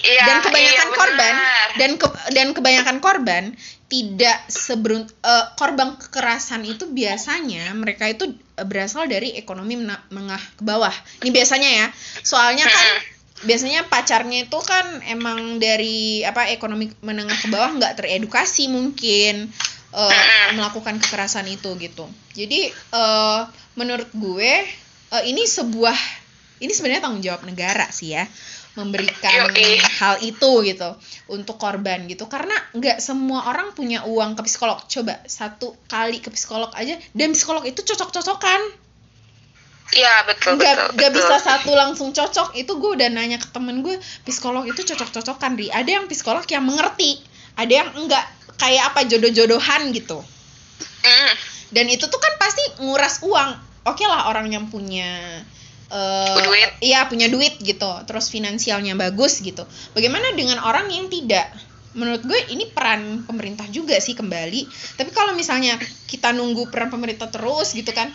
[0.00, 1.34] Iya, dan kebanyakan iya, korban
[1.76, 3.44] dan ke, dan kebanyakan korban
[3.90, 10.62] tidak seberun eh, korban kekerasan itu biasanya mereka itu eh, berasal dari ekonomi menengah ke
[10.62, 10.94] bawah.
[11.20, 11.86] Ini biasanya ya.
[12.22, 12.86] Soalnya kan
[13.40, 19.48] biasanya pacarnya itu kan emang dari apa ekonomi menengah ke bawah nggak teredukasi mungkin
[19.90, 20.60] Mm-mm.
[20.60, 22.06] melakukan kekerasan itu gitu.
[22.38, 23.40] Jadi eh,
[23.74, 24.52] menurut gue
[25.10, 25.96] eh, ini sebuah
[26.60, 28.28] ini sebenarnya tanggung jawab negara sih ya
[28.78, 29.82] memberikan Yoi.
[29.82, 30.94] hal itu gitu
[31.26, 36.30] untuk korban gitu karena nggak semua orang punya uang ke psikolog coba satu kali ke
[36.30, 38.62] psikolog aja dan psikolog itu cocok-cocokan
[39.90, 40.88] Iya betul nggak betul.
[40.94, 41.26] nggak betul.
[41.26, 45.66] bisa satu langsung cocok itu gue udah nanya ke temen gue psikolog itu cocok-cocokan ri
[45.74, 47.18] ada yang psikolog yang mengerti
[47.58, 48.22] ada yang enggak
[48.54, 50.22] kayak apa jodoh-jodohan gitu
[51.00, 51.32] Mm.
[51.72, 53.50] dan itu tuh kan pasti nguras uang
[53.88, 55.40] oke lah orang yang punya
[56.46, 56.70] Duit.
[56.80, 57.90] iya punya duit gitu.
[58.06, 59.66] Terus finansialnya bagus gitu.
[59.90, 61.50] Bagaimana dengan orang yang tidak?
[61.90, 64.70] Menurut gue ini peran pemerintah juga sih kembali.
[64.94, 65.74] Tapi kalau misalnya
[66.06, 68.06] kita nunggu peran pemerintah terus gitu kan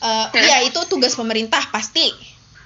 [0.00, 2.10] eh, iya itu tugas pemerintah pasti.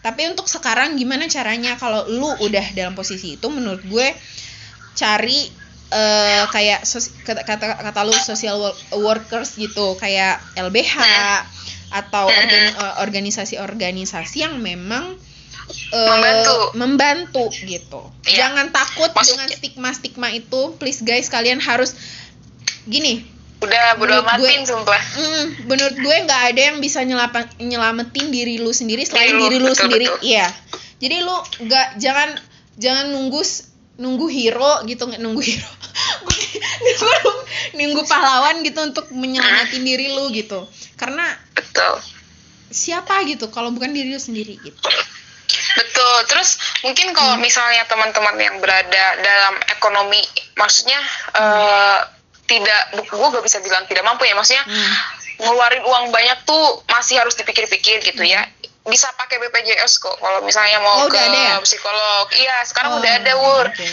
[0.01, 4.09] Tapi untuk sekarang gimana caranya kalau lu udah dalam posisi itu menurut gue
[4.95, 5.49] cari
[5.91, 10.95] eh, kayak sos- kata, kata kata lu social wo- workers gitu kayak LBH
[11.91, 15.17] atau eh, organisasi-organisasi yang memang
[15.91, 16.57] eh, Membantu.
[16.75, 18.47] membantu gitu Iya.
[18.47, 21.97] jangan takut Maksudnya- dengan stigma-stigma itu please guys kalian harus
[22.85, 23.25] gini
[23.57, 25.01] Udah bodo Menurut gue- amatin sumpah.
[25.17, 29.45] Mm, menurut gue nggak ada yang bisa nyelapa, nyelamatin diri lu sendiri selain Diri lu,
[29.47, 30.05] diri lu betul, sendiri.
[30.05, 30.21] betul.
[30.21, 30.47] Iya.
[31.01, 32.29] Jadi lu nggak jangan
[32.77, 33.41] jangan nunggu
[33.97, 35.71] nunggu hero gitu nggak nunggu hero.
[36.83, 37.31] Nunggu,
[37.75, 40.67] nunggu pahlawan gitu untuk menyelamatin diri lu gitu.
[40.95, 42.01] Karena Betul.
[42.69, 44.81] siapa gitu kalau bukan diri lu sendiri gitu.
[45.75, 46.17] Betul.
[46.27, 47.43] Terus mungkin kalau Hmm.
[47.43, 50.23] misalnya teman-teman yang berada dalam ekonomi,
[50.55, 50.99] maksudnya
[51.35, 51.99] eh,
[52.45, 54.93] tidak, gue gak bisa bilang tidak mampu ya, maksudnya Hmm.
[55.41, 58.47] ngeluarin uang banyak tuh masih harus dipikir-pikir gitu ya.
[58.85, 61.57] Bisa pakai BPJS kok kalau misalnya Oh, mau udah ke ya?
[61.65, 62.27] psikolog.
[62.31, 63.67] Iya, Oh, sekarang udah ada wur.
[63.67, 63.89] oke.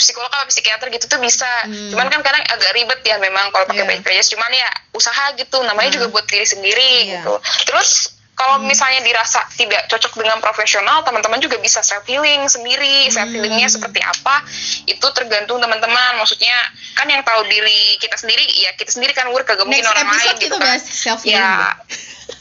[0.00, 1.46] Psikolog atau psikiater gitu tuh bisa.
[1.68, 1.92] Hmm.
[1.92, 4.00] Cuman kan kadang agak ribet ya memang kalau pakai Iya.
[4.00, 4.32] BPJS.
[4.32, 5.96] Cuman ya usaha gitu, namanya Hmm.
[6.00, 7.20] juga buat diri sendiri Iya.
[7.20, 7.34] gitu.
[7.68, 13.12] Terus kalau misalnya dirasa tidak cocok dengan profesional, teman-teman juga bisa self healing sendiri.
[13.12, 13.76] Self healingnya Hmm.
[13.76, 14.40] seperti apa?
[14.88, 16.16] Itu tergantung teman-teman.
[16.16, 16.56] Maksudnya
[16.96, 20.16] kan yang tahu diri kita sendiri, ya kita sendiri kan wur kagak mungkin orang lain
[20.16, 20.78] episode gitu kan.
[20.80, 21.36] self healing.
[21.36, 21.76] Ya,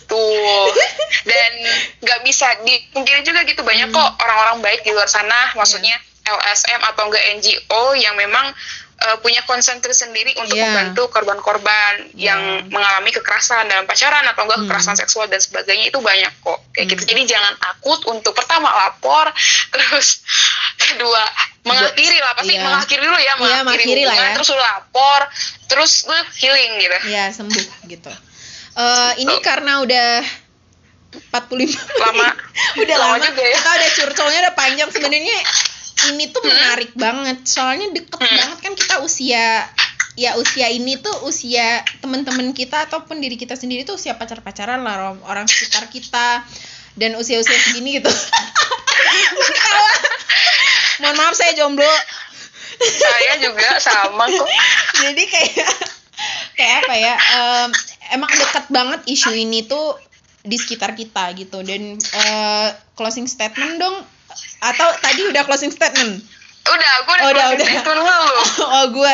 [0.07, 0.71] tuh.
[1.29, 1.51] Dan
[1.99, 5.99] nggak bisa dipungkiri juga gitu banyak kok orang-orang baik di luar sana, maksudnya
[6.31, 8.53] LSM atau enggak NGO yang memang
[8.99, 10.67] uh, punya concern tersendiri untuk Iya.
[10.67, 12.29] membantu korban-korban Iya.
[12.29, 14.67] yang mengalami kekerasan dalam pacaran atau enggak Hmm.
[14.67, 16.91] kekerasan seksual dan sebagainya itu banyak kok kayak Hmm.
[16.93, 19.31] gitu jadi jangan takut untuk pertama lapor
[19.73, 20.21] terus
[20.77, 21.23] kedua
[21.61, 22.63] mengakhiri lah pasti Iya.
[22.63, 24.35] mengakhiri dulu ya Iya, mengakhiri lah hubungan, ya.
[24.35, 25.21] terus lu lapor
[25.65, 28.11] terus lu healing gitu ya sembuh gitu
[28.69, 30.23] Eh, ini karena udah
[31.09, 32.31] 45 Lama.
[32.79, 33.57] udah Lama lama, juga ya.
[33.57, 35.39] kita udah curcolnya udah panjang sebenarnya
[36.13, 37.43] ini tuh menarik banget.
[37.43, 39.67] Soalnya deket banget kan kita usia
[40.19, 45.15] ya usia ini tuh usia teman-teman kita ataupun diri kita sendiri tuh usia pacar-pacaran lah
[45.23, 46.43] orang sekitar kita
[46.99, 48.11] dan usia-usia segini gitu.
[50.99, 51.87] Mohon maaf saya jomblo.
[52.79, 54.47] Saya juga sama kok.
[54.99, 55.71] Jadi kayak
[56.59, 57.69] kayak apa ya em,
[58.19, 59.95] emang dekat banget isu ini tuh
[60.43, 61.63] di sekitar kita gitu.
[61.63, 62.69] Dan eh,
[62.99, 63.95] closing statement dong
[64.59, 66.21] atau tadi udah closing statement?
[66.69, 67.67] Udah gue Oh, udah, udah.
[67.81, 68.03] dulu
[68.75, 69.13] oh gue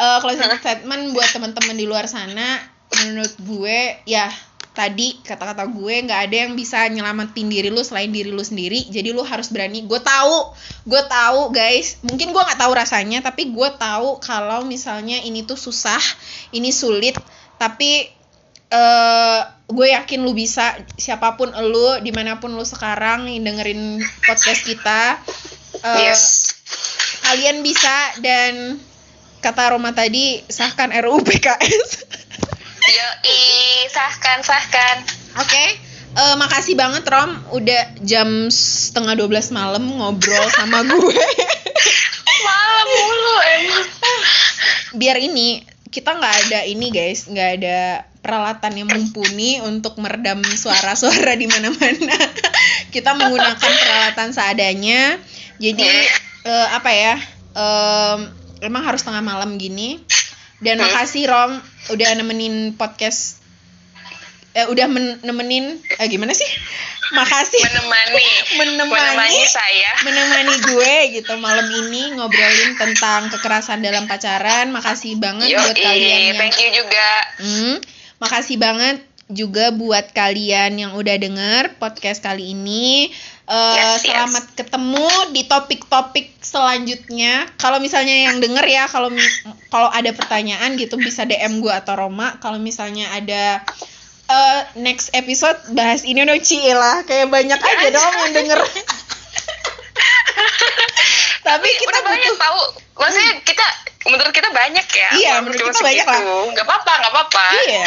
[0.00, 2.58] eh, closing statement buat teman-teman di luar sana.
[3.02, 4.30] Menurut gue ya
[4.76, 8.88] tadi kata-kata gue nggak ada yang bisa nyelamatin diri lu selain diri lu sendiri.
[8.90, 9.84] Jadi lu harus berani.
[9.84, 10.52] Gue tahu
[10.88, 12.00] gue tahu guys.
[12.02, 16.00] Mungkin gue nggak tahu rasanya tapi gue tahu kalau misalnya ini tuh susah
[16.52, 17.16] ini sulit.
[17.56, 18.15] Tapi
[18.66, 24.62] eh gue yakin lu bisa siapa pun lu di mana pun lu sekarang dengerin podcast
[24.62, 25.18] kita
[25.82, 26.54] eh, yes
[27.26, 28.78] kalian bisa dan
[29.42, 31.90] kata Roma tadi sahkan RUU PKS.
[32.86, 33.08] Yo,
[33.90, 34.96] sahkan, sahkan.
[35.42, 35.64] Oke.
[36.16, 40.96] Eh, makasih banget Rom udah jam setengah 12 malam ngobrol sama gue.
[42.46, 43.88] Malam mulu emang.
[44.96, 45.60] Biar ini
[45.90, 47.78] kita nggak ada ini guys, nggak ada
[48.22, 52.18] peralatan yang mumpuni untuk meredam suara-suara di mana-mana.
[52.94, 55.20] kita menggunakan peralatan seadanya.
[55.62, 55.86] Jadi
[56.46, 57.14] eh, apa ya?
[57.56, 58.18] em,
[58.60, 60.02] emang harus tengah malam gini.
[60.56, 61.60] Dan makasih Rom
[61.92, 63.35] udah nemenin podcast
[64.56, 66.48] eh udah men- nemenin eh gimana sih?
[67.12, 68.24] Makasih Menemani.
[68.58, 68.88] Menemani.
[68.90, 69.92] Menemani saya.
[70.02, 74.72] menemani gue gitu malam ini ngobrolin tentang kekerasan dalam pacaran.
[74.72, 77.10] Makasih banget Yo, buat kalian yang thank you juga.
[77.38, 77.74] Hmm,
[78.18, 83.10] makasih banget juga buat kalian yang udah denger podcast kali ini.
[83.46, 84.10] Eh, Yes, yes.
[84.10, 87.46] selamat ketemu di topik-topik selanjutnya.
[87.62, 89.06] Kalau misalnya yang denger ya, kalau
[89.70, 92.42] kalau ada pertanyaan gitu bisa DM gue atau Roma.
[92.42, 93.62] Kalau misalnya ada
[94.26, 96.34] eh, next episode bahas ini no
[96.76, 98.60] lah kayak banyak aja dong yang denger.
[101.46, 102.60] Tapi kita Udah banyak butuh tahu.
[102.98, 103.66] Maksudnya kita
[104.10, 105.10] menurut kita banyak ya.
[105.14, 106.38] Iya, menurut kita banyak segitu.
[106.54, 107.44] Nggak apa-apa, nggak apa-apa.
[107.70, 107.86] Iya,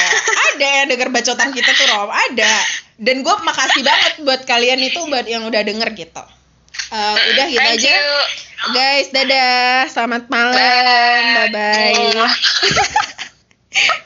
[0.55, 2.53] ada yang denger bacotan kita tuh Rom, ada.
[2.99, 6.23] Dan gue makasih banget buat kalian itu buat yang udah denger gitu.
[6.89, 7.91] Eh, udah gitu Thank aja.
[7.91, 8.07] you.
[8.75, 9.87] Guys, dadah.
[9.87, 10.55] Selamat malam.
[10.55, 11.95] Bye bye.
[12.15, 13.87] Bye.